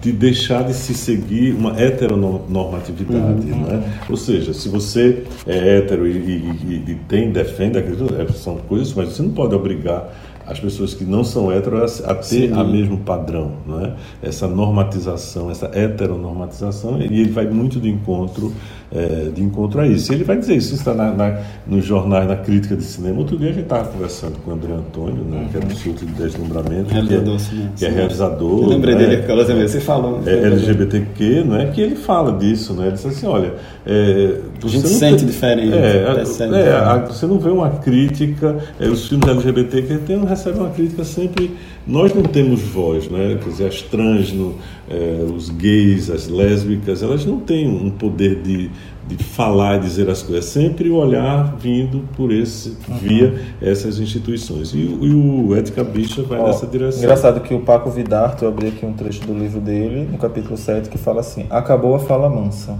de 0.00 0.12
deixar 0.12 0.62
de 0.64 0.72
se 0.74 0.94
seguir 0.94 1.52
uma 1.52 1.72
heteronormatividade, 1.80 3.46
né? 3.46 3.82
Ou 4.08 4.16
seja, 4.16 4.52
se 4.52 4.68
você 4.68 5.24
é 5.46 5.78
hétero 5.78 6.06
e, 6.06 6.10
e- 6.12 6.84
e- 6.88 6.94
tem 7.08 7.30
defende 7.32 7.78
é, 7.78 8.26
são 8.34 8.56
coisas, 8.56 8.92
mas 8.94 9.08
você 9.10 9.22
não 9.22 9.30
pode 9.30 9.54
obrigar 9.54 10.14
as 10.46 10.58
pessoas 10.58 10.94
que 10.94 11.04
não 11.04 11.22
são 11.22 11.52
heteros 11.52 12.02
a, 12.04 12.14
ter 12.14 12.52
a 12.54 12.64
mesmo 12.64 12.98
padrão, 12.98 13.52
né? 13.66 13.92
Essa 14.22 14.46
normatização, 14.48 15.50
essa 15.50 15.66
heteronormatização, 15.74 16.98
e 17.02 17.04
ele 17.20 17.30
vai 17.30 17.46
muito 17.46 17.78
de 17.78 17.90
encontro 17.90 18.52
é, 18.92 19.30
de 19.34 19.42
encontro 19.42 19.80
a 19.80 19.86
isso. 19.86 20.12
E 20.12 20.14
ele 20.16 20.24
vai 20.24 20.36
dizer 20.38 20.56
isso, 20.56 20.74
está 20.74 20.94
na, 20.94 21.12
na, 21.12 21.38
nos 21.66 21.84
jornais, 21.84 22.26
na 22.28 22.36
crítica 22.36 22.74
de 22.76 22.82
cinema. 22.84 23.18
Outro 23.18 23.36
dia 23.36 23.50
a 23.50 23.52
gente 23.52 23.64
estava 23.64 23.88
conversando 23.88 24.36
com 24.44 24.50
o 24.50 24.54
André 24.54 24.72
Antônio, 24.72 25.24
né, 25.24 25.48
que 25.50 25.56
é 25.58 25.60
do 25.60 25.74
Surto 25.74 26.06
de 26.06 26.12
Deslumbramento, 26.12 26.90
Realizador, 26.92 27.36
que 27.36 27.42
sim, 27.42 27.66
é, 27.66 27.78
que 27.78 27.84
é 27.84 27.88
realizador. 27.90 28.62
Eu 28.62 28.68
lembrei 28.68 28.94
né, 28.94 29.00
dele 29.00 29.16
porque 29.18 29.32
ela 29.32 29.44
você 29.44 29.80
falou. 29.80 30.20
é, 30.26 30.30
LGBTQ, 30.32 31.44
não 31.44 31.56
é 31.56 31.66
que 31.66 31.80
ele 31.80 31.96
fala 31.96 32.32
disso, 32.38 32.72
né? 32.74 32.86
Ele 32.86 32.92
diz 32.92 33.06
assim, 33.06 33.26
olha, 33.26 33.54
é, 33.86 34.36
A 34.62 34.66
gente 34.68 34.88
sente 34.88 35.18
tem- 35.18 35.26
diferente, 35.26 35.72
É, 35.76 36.14
percebe 36.14 36.54
é, 36.54 36.58
diferente. 36.62 36.82
a- 36.88 36.96
você 37.06 37.26
não 37.26 37.38
vê 37.38 37.50
uma 37.50 37.70
crítica. 37.70 38.56
é, 38.80 38.88
os 38.88 39.08
filmes 39.08 39.28
LGBT 39.28 39.82
que 39.82 39.98
tem, 39.98 40.24
recebem 40.24 40.60
uma 40.60 40.70
crítica 40.70 41.04
sempre. 41.04 41.50
Nós 41.86 42.12
não 42.14 42.22
temos 42.22 42.60
voz, 42.60 43.08
né? 43.08 43.38
Quer 43.42 43.48
dizer, 43.50 43.66
as 43.66 43.80
trans, 43.82 44.32
no, 44.32 44.56
é, 44.90 45.24
os 45.34 45.48
gays, 45.48 46.10
as 46.10 46.28
lésbicas, 46.28 47.02
elas 47.02 47.24
não 47.24 47.40
têm 47.40 47.66
um 47.66 47.90
poder 47.90 48.36
de, 48.42 48.70
de 49.06 49.16
falar 49.24 49.76
e 49.76 49.80
dizer 49.80 50.10
as 50.10 50.22
coisas. 50.22 50.44
É 50.46 50.60
sempre 50.60 50.90
o 50.90 50.96
olhar 50.96 51.56
vindo 51.58 52.04
por 52.14 52.30
esse, 52.30 52.76
via 53.00 53.40
essas 53.62 53.98
instituições. 53.98 54.70
E, 54.74 54.78
o- 54.78 55.06
e 55.06 55.14
o 55.50 55.56
Ética 55.56 55.82
Bicha 55.82 56.22
vai 56.22 56.38
Ó, 56.38 56.46
nessa 56.48 56.66
direção. 56.66 57.02
Engraçado 57.02 57.40
que 57.40 57.54
o 57.54 57.60
Paco 57.60 57.88
Vidarte, 57.90 58.42
eu 58.42 58.48
abri 58.50 58.68
aqui 58.68 58.84
um 58.84 58.92
trecho 58.92 59.22
do 59.26 59.32
livro 59.32 59.60
dele, 59.60 60.06
no 60.12 60.18
capítulo 60.18 60.56
7, 60.58 60.90
que 60.90 60.98
fala 60.98 61.20
assim: 61.20 61.46
Acabou 61.48 61.94
a 61.94 61.98
fala 61.98 62.28
mansa. 62.28 62.76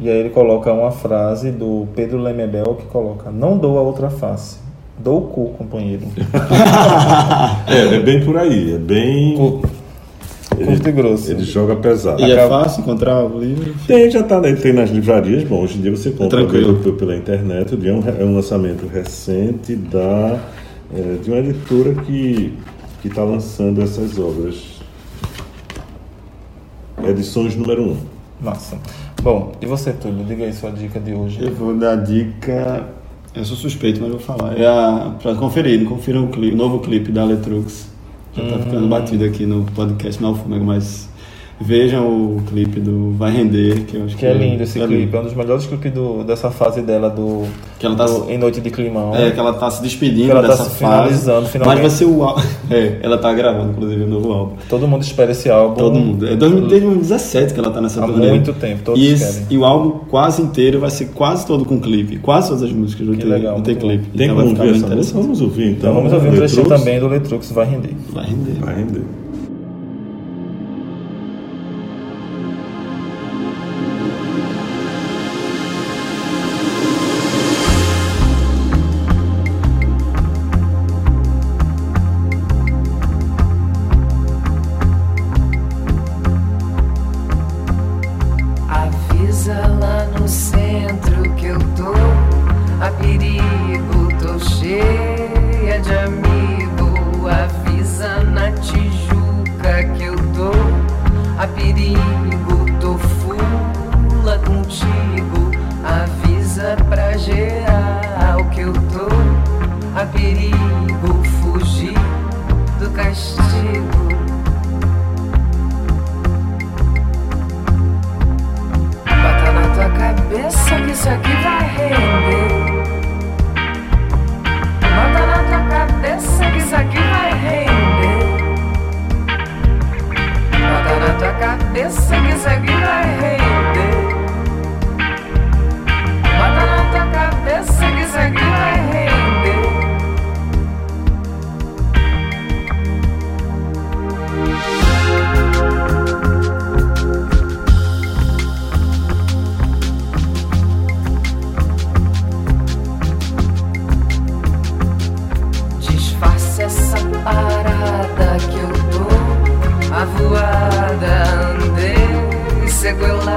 E 0.00 0.10
aí 0.10 0.18
ele 0.18 0.30
coloca 0.30 0.70
uma 0.72 0.90
frase 0.90 1.50
do 1.50 1.86
Pedro 1.96 2.18
Lemebel 2.18 2.74
que 2.78 2.84
coloca: 2.86 3.30
Não 3.30 3.56
dou 3.56 3.78
a 3.78 3.80
outra 3.80 4.10
face. 4.10 4.58
Dou 4.98 5.18
o 5.18 5.22
cu, 5.22 5.46
companheiro. 5.56 6.02
É, 7.66 7.96
é 7.96 8.00
bem 8.00 8.24
por 8.24 8.36
aí, 8.36 8.74
é 8.74 8.78
bem. 8.78 9.60
Cu- 10.56 10.64
Curto 10.64 10.88
e 10.88 10.92
grosso. 10.92 11.30
Ele 11.30 11.42
joga 11.44 11.76
pesado. 11.76 12.20
E 12.22 12.30
é 12.32 12.48
fácil 12.48 12.80
encontrar 12.82 13.24
o 13.24 13.38
livro? 13.38 13.74
Tem, 13.86 14.10
já 14.10 14.22
tá, 14.22 14.40
né? 14.40 14.52
tem 14.54 14.72
nas 14.72 14.90
livrarias. 14.90 15.44
Bom, 15.44 15.62
hoje 15.62 15.78
em 15.78 15.82
dia 15.82 15.90
você 15.90 16.10
compra 16.10 16.38
Tranquilo. 16.38 16.76
pelo- 16.76 16.96
pela 16.96 17.16
internet. 17.16 17.74
É 17.74 17.92
um, 17.92 18.02
é 18.20 18.24
um 18.24 18.34
lançamento 18.34 18.86
recente 18.86 19.74
da, 19.76 20.38
é, 20.94 21.16
de 21.22 21.30
uma 21.30 21.38
editora 21.40 21.94
que 21.94 22.52
está 23.04 23.22
lançando 23.24 23.82
essas 23.82 24.18
obras. 24.18 24.56
Edições 27.06 27.54
número 27.56 27.82
1. 27.82 27.90
Um. 27.90 27.96
Massa. 28.40 28.76
Bom, 29.22 29.52
e 29.60 29.66
você, 29.66 29.92
Túlio? 29.92 30.24
Diga 30.24 30.44
aí 30.44 30.52
sua 30.52 30.70
dica 30.70 30.98
de 31.00 31.12
hoje. 31.14 31.38
Eu 31.42 31.52
vou 31.54 31.74
dar 31.76 31.96
dica. 31.96 32.86
Eu 33.34 33.44
sou 33.44 33.56
suspeito, 33.56 34.00
mas 34.00 34.10
eu 34.12 34.18
vou 34.18 34.24
falar. 34.24 34.58
É 34.58 34.66
a, 34.66 35.12
pra 35.20 35.34
conferir, 35.34 35.84
confiram 35.84 36.24
o 36.24 36.28
clipe, 36.28 36.54
o 36.54 36.56
novo 36.56 36.78
clipe 36.80 37.10
da 37.10 37.24
Letrux. 37.24 37.88
Já 38.36 38.42
tá 38.42 38.58
ficando 38.58 38.88
batido 38.88 39.24
aqui 39.24 39.46
no 39.46 39.64
podcast 39.76 40.20
Malfômego, 40.20 40.64
mas 40.64 41.08
Vejam 41.60 42.06
o 42.08 42.42
clipe 42.48 42.80
do 42.80 43.12
Vai 43.12 43.30
Render, 43.30 43.84
que 43.84 43.96
eu 43.96 44.04
acho 44.04 44.14
que, 44.14 44.20
Que 44.20 44.26
é 44.26 44.34
lindo 44.34 44.62
esse 44.64 44.80
é 44.80 44.86
clipe, 44.86 45.02
lindo. 45.04 45.16
é 45.16 45.20
um 45.20 45.24
dos 45.24 45.34
melhores 45.34 45.66
clipes 45.66 45.92
do, 45.92 46.24
dessa 46.24 46.50
fase 46.50 46.82
dela 46.82 47.08
do, 47.08 47.44
Que 47.78 47.86
ela 47.86 47.94
tá 47.94 48.06
do 48.06 48.28
Em 48.28 48.36
Noite 48.36 48.60
de 48.60 48.70
Climão. 48.70 49.14
É, 49.14 49.30
que 49.30 49.38
ela 49.38 49.52
tá 49.54 49.70
se 49.70 49.80
despedindo 49.82 50.24
Que 50.26 50.30
ela 50.32 50.42
tá 50.42 50.48
dessa 50.48 50.64
se 50.64 50.70
fase. 50.70 50.78
finalizando, 50.78 51.46
finalmente. 51.46 51.80
Mas 51.80 51.80
vai 51.80 51.90
ser 51.98 52.04
o 52.12 52.22
álbum. 52.24 52.42
É, 52.70 52.98
ela 53.02 53.18
tá 53.18 53.32
gravando, 53.32 53.72
inclusive, 53.72 54.02
o 54.02 54.06
novo 54.08 54.32
álbum. 54.32 54.56
Todo 54.68 54.88
mundo 54.88 55.02
espera 55.02 55.30
esse 55.32 55.48
álbum. 55.50 55.74
Todo 55.76 55.98
mundo. 56.00 56.26
É 56.26 56.34
2000 56.34 56.60
desde 56.66 56.86
2017 56.86 57.52
que 57.54 57.60
ela 57.60 57.70
tá 57.70 57.80
nessa 57.80 58.02
Há 58.02 58.06
turnê. 58.06 58.28
muito 58.30 58.52
tempo, 58.54 58.82
todos 58.82 59.00
e, 59.00 59.08
esse- 59.12 59.40
querem. 59.42 59.46
e 59.50 59.58
o 59.58 59.64
álbum 59.66 59.90
quase 60.08 60.40
inteiro 60.42 60.80
vai 60.80 60.90
ser 60.90 61.06
quase 61.14 61.46
todo 61.46 61.64
com 61.64 61.78
clipe. 61.78 62.16
Quase 62.18 62.48
todas 62.48 62.62
as 62.64 62.72
músicas 62.72 63.06
vão 63.06 63.16
ter, 63.16 63.26
legal, 63.26 63.54
vão 63.54 63.62
ter 63.62 63.76
clipe. 63.76 64.06
Tem 64.16 64.26
Então 64.26 64.36
como 64.38 64.48
ouvir 64.58 64.74
essa 64.76 64.86
música? 64.88 65.20
Vamos 65.20 65.40
ouvir 65.42 65.64
então. 65.72 65.90
Então 65.90 65.94
vamos 65.94 66.12
ouvir 66.12 66.28
um 66.30 66.36
trechinho 66.36 66.66
também 66.66 66.98
do 66.98 67.06
Letrux 67.06 67.52
Vai 67.52 67.66
Render. 67.66 67.90
Vai 68.12 68.24
render. 68.26 68.52
Vai 68.60 68.74
render. 68.76 69.02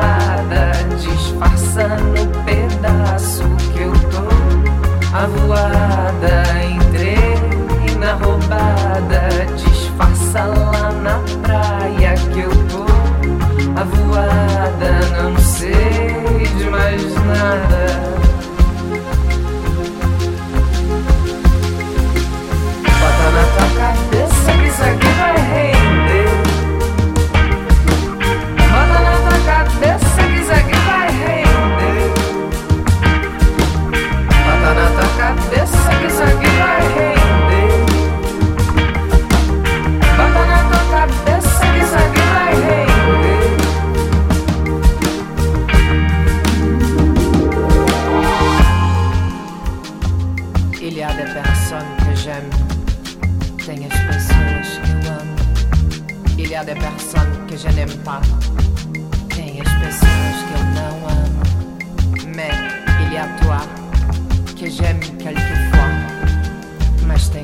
Sequelada 0.07 0.71
Disfarça 0.97 1.87
no 1.87 2.27
pedaço 2.43 3.43
que 3.73 3.81
eu 3.81 3.91
tô. 3.91 4.27
A 5.15 5.27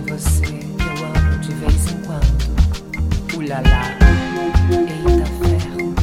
você 0.07 0.41
que 0.41 0.83
eu 0.83 1.05
amo 1.05 1.39
de 1.39 1.53
vez 1.55 1.91
em 1.91 1.97
quando. 2.01 3.37
Ulala, 3.37 3.83
eita 4.69 5.25
ferro. 5.41 5.93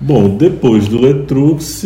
Bom, 0.00 0.36
depois 0.36 0.88
do 0.88 0.98
Letrux, 1.00 1.82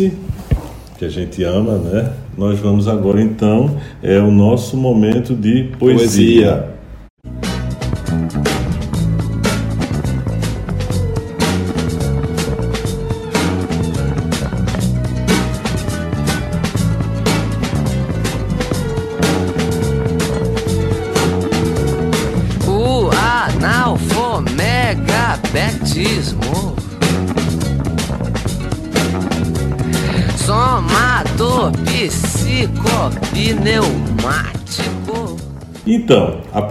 que 0.97 1.05
a 1.05 1.09
gente 1.09 1.43
ama, 1.43 1.77
né? 1.77 2.22
Nós 2.37 2.59
vamos 2.59 2.87
agora 2.87 3.21
então 3.21 3.77
é 4.01 4.17
o 4.19 4.31
nosso 4.31 4.75
momento 4.75 5.35
de 5.35 5.71
poesia. 5.77 5.97
Poesia. 5.97 6.72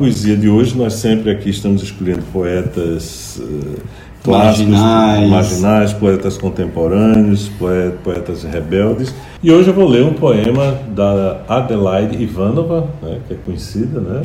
Poesia 0.02 0.36
de 0.36 0.48
hoje, 0.48 0.76
nós 0.76 0.94
sempre 0.94 1.30
aqui 1.30 1.48
estamos 1.48 1.80
escolhendo 1.80 2.22
poetas 2.32 3.40
eh, 3.40 3.78
clássicos, 4.24 4.72
Marginais. 4.72 5.30
marginais, 5.30 5.92
poetas 5.92 6.36
contemporâneos, 6.36 7.48
poe- 7.50 7.92
poetas 8.02 8.42
rebeldes. 8.42 9.14
E 9.40 9.52
hoje 9.52 9.68
eu 9.68 9.74
vou 9.74 9.88
ler 9.88 10.02
um 10.02 10.12
poema 10.14 10.76
da 10.92 11.42
Adelaide 11.48 12.20
Ivanova, 12.20 12.88
né, 13.00 13.20
que 13.28 13.34
é 13.34 13.36
conhecida, 13.46 14.00
né? 14.00 14.22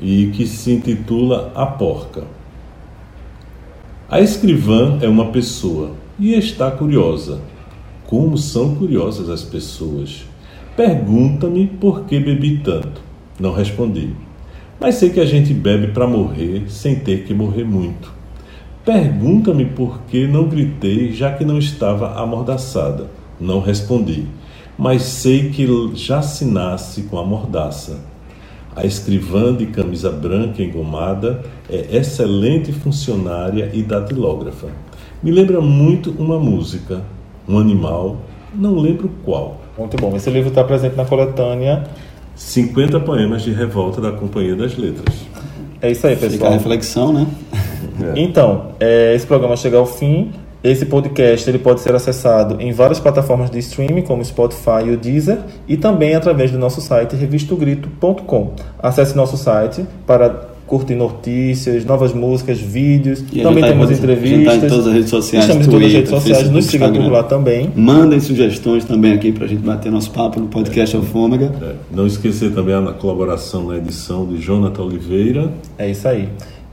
E 0.00 0.28
que 0.34 0.46
se 0.46 0.72
intitula 0.72 1.52
A 1.54 1.66
Porca. 1.66 2.22
A 4.08 4.22
escrivã 4.22 4.96
é 5.02 5.08
uma 5.08 5.26
pessoa 5.26 5.90
e 6.18 6.32
está 6.32 6.70
curiosa. 6.70 7.40
Como 8.06 8.38
são 8.38 8.74
curiosas 8.74 9.28
as 9.28 9.42
pessoas. 9.42 10.24
Pergunta-me 10.74 11.66
por 11.66 12.04
que 12.06 12.18
bebi 12.18 12.56
tanto. 12.64 13.02
Não 13.38 13.52
respondi. 13.52 14.14
Mas 14.80 14.94
sei 14.94 15.10
que 15.10 15.20
a 15.20 15.26
gente 15.26 15.52
bebe 15.52 15.88
para 15.88 16.06
morrer 16.06 16.64
sem 16.68 16.94
ter 16.94 17.24
que 17.24 17.34
morrer 17.34 17.64
muito. 17.64 18.10
Pergunta-me 18.82 19.66
por 19.66 20.00
que 20.08 20.26
não 20.26 20.48
gritei 20.48 21.12
já 21.12 21.30
que 21.32 21.44
não 21.44 21.58
estava 21.58 22.18
amordaçada. 22.18 23.10
Não 23.38 23.60
respondi. 23.60 24.24
Mas 24.78 25.02
sei 25.02 25.50
que 25.50 25.68
já 25.94 26.22
se 26.22 26.46
nasce 26.46 27.02
com 27.02 27.18
a 27.18 27.24
mordaça. 27.24 28.00
A 28.74 28.86
escrivã 28.86 29.54
de 29.54 29.66
camisa 29.66 30.10
branca 30.10 30.62
engomada 30.62 31.42
é 31.68 31.98
excelente 31.98 32.72
funcionária 32.72 33.70
e 33.74 33.82
datilógrafa. 33.82 34.68
Me 35.22 35.30
lembra 35.30 35.60
muito 35.60 36.10
uma 36.18 36.38
música, 36.38 37.02
um 37.46 37.58
animal, 37.58 38.16
não 38.54 38.78
lembro 38.78 39.10
qual. 39.24 39.60
Muito 39.76 39.96
bom. 39.98 40.16
Esse 40.16 40.30
livro 40.30 40.48
está 40.48 40.64
presente 40.64 40.96
na 40.96 41.04
coletânea. 41.04 41.84
50 42.34 43.00
poemas 43.00 43.42
de 43.42 43.52
revolta 43.52 44.00
da 44.00 44.12
Companhia 44.12 44.56
das 44.56 44.76
Letras. 44.76 45.14
É 45.82 45.90
isso 45.90 46.06
aí, 46.06 46.14
Fica 46.14 46.26
a 46.26 46.30
pessoal. 46.30 46.52
reflexão, 46.52 47.12
né? 47.12 47.26
Então, 48.14 48.72
é, 48.78 49.14
esse 49.14 49.26
programa 49.26 49.56
chega 49.56 49.76
ao 49.76 49.86
fim. 49.86 50.32
Esse 50.62 50.84
podcast 50.84 51.48
ele 51.48 51.58
pode 51.58 51.80
ser 51.80 51.94
acessado 51.94 52.60
em 52.60 52.70
várias 52.70 53.00
plataformas 53.00 53.50
de 53.50 53.58
streaming, 53.60 54.02
como 54.02 54.22
Spotify 54.22 54.84
e 54.86 54.90
o 54.90 54.96
Deezer, 54.98 55.38
e 55.66 55.74
também 55.78 56.14
através 56.14 56.50
do 56.50 56.58
nosso 56.58 56.82
site 56.82 57.16
revistogrito.com. 57.16 58.52
Acesse 58.78 59.16
nosso 59.16 59.38
site 59.38 59.86
para 60.06 60.49
curtir 60.70 60.94
notícias, 60.94 61.84
novas 61.84 62.14
músicas, 62.14 62.60
vídeos. 62.60 63.24
E 63.32 63.40
a 63.40 63.42
também 63.42 63.60
tá 63.60 63.70
temos 63.70 63.86
a 63.86 63.92
gente 63.92 63.98
entrevistas. 64.04 64.44
tá 64.46 64.66
em 64.66 64.68
todas 64.68 64.86
as 64.86 64.92
redes 64.92 65.10
sociais, 65.10 65.44
Estamos 65.44 65.66
em 65.66 65.70
todas 65.70 65.86
as 65.88 65.92
redes 65.92 66.10
sociais. 66.10 66.50
Nos 66.50 66.64
Facebook, 66.66 66.88
sigam 66.92 67.04
por 67.04 67.12
lá 67.12 67.22
também. 67.24 67.72
Mandem 67.74 68.20
sugestões 68.20 68.84
também 68.84 69.12
aqui 69.12 69.32
pra 69.32 69.48
gente 69.48 69.62
bater 69.62 69.90
nosso 69.90 70.12
papo 70.12 70.38
no 70.38 70.46
podcast 70.46 70.94
Alfômega. 70.94 71.52
É, 71.60 71.74
Não 71.90 72.06
esquecer 72.06 72.54
também 72.54 72.72
a 72.76 72.92
colaboração 72.92 73.66
na 73.66 73.78
edição 73.78 74.24
de 74.24 74.38
Jonathan 74.38 74.82
Oliveira. 74.84 75.50
É 75.76 75.90
isso 75.90 76.06
aí. 76.06 76.28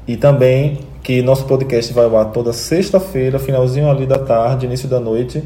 E 0.07 0.15
também 0.15 0.77
que 1.01 1.21
nosso 1.23 1.45
podcast 1.45 1.91
vai 1.91 2.05
ao 2.05 2.17
ar 2.17 2.25
toda 2.25 2.53
sexta-feira, 2.53 3.39
finalzinho 3.39 3.89
ali 3.89 4.05
da 4.05 4.19
tarde, 4.19 4.67
início 4.67 4.87
da 4.87 4.99
noite. 4.99 5.41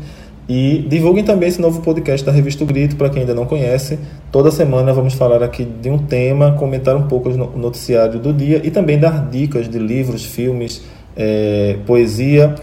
E 0.49 0.85
divulguem 0.89 1.23
também 1.23 1.47
esse 1.47 1.61
novo 1.61 1.81
podcast 1.81 2.25
da 2.25 2.31
Revista 2.31 2.63
o 2.63 2.67
Grito, 2.67 2.95
para 2.97 3.09
quem 3.09 3.21
ainda 3.21 3.33
não 3.33 3.45
conhece. 3.45 3.97
Toda 4.31 4.51
semana 4.51 4.91
vamos 4.91 5.13
falar 5.13 5.41
aqui 5.41 5.63
de 5.63 5.89
um 5.89 5.97
tema, 5.97 6.53
comentar 6.53 6.95
um 6.95 7.03
pouco 7.03 7.29
o 7.29 7.57
noticiário 7.57 8.19
do 8.19 8.33
dia 8.33 8.59
e 8.63 8.69
também 8.71 8.99
dar 8.99 9.29
dicas 9.29 9.69
de 9.69 9.79
livros, 9.79 10.25
filmes, 10.25 10.81
eh, 11.15 11.77
poesia 11.85 12.55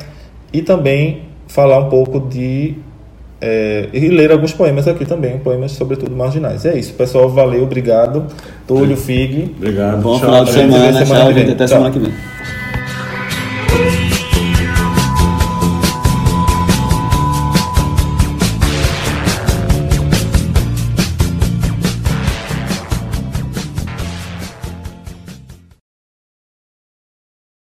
e 0.52 0.60
também 0.60 1.22
falar 1.46 1.78
um 1.78 1.88
pouco 1.88 2.20
de. 2.20 2.74
eh, 3.40 3.88
e 3.94 4.08
ler 4.08 4.32
alguns 4.32 4.52
poemas 4.52 4.86
aqui 4.86 5.06
também, 5.06 5.38
poemas 5.38 5.72
sobretudo 5.72 6.14
marginais. 6.14 6.66
É 6.66 6.76
isso, 6.78 6.92
pessoal. 6.92 7.28
Valeu, 7.30 7.62
obrigado. 7.62 8.26
Túlio, 8.66 8.96
Fig. 8.96 9.54
Obrigado. 9.56 10.02
Bom 10.02 10.18
Tchau, 10.18 10.26
final 10.26 10.44
de 10.44 10.52
semana. 10.52 10.92
semana 10.92 11.20
Tchau, 11.20 11.28
que 11.28 11.34
vem. 11.34 11.42
gente. 11.44 11.52
Até 11.54 11.64
Tchau. 11.64 11.76
semana 11.76 11.90
que 11.90 11.98
vem. 12.00 12.12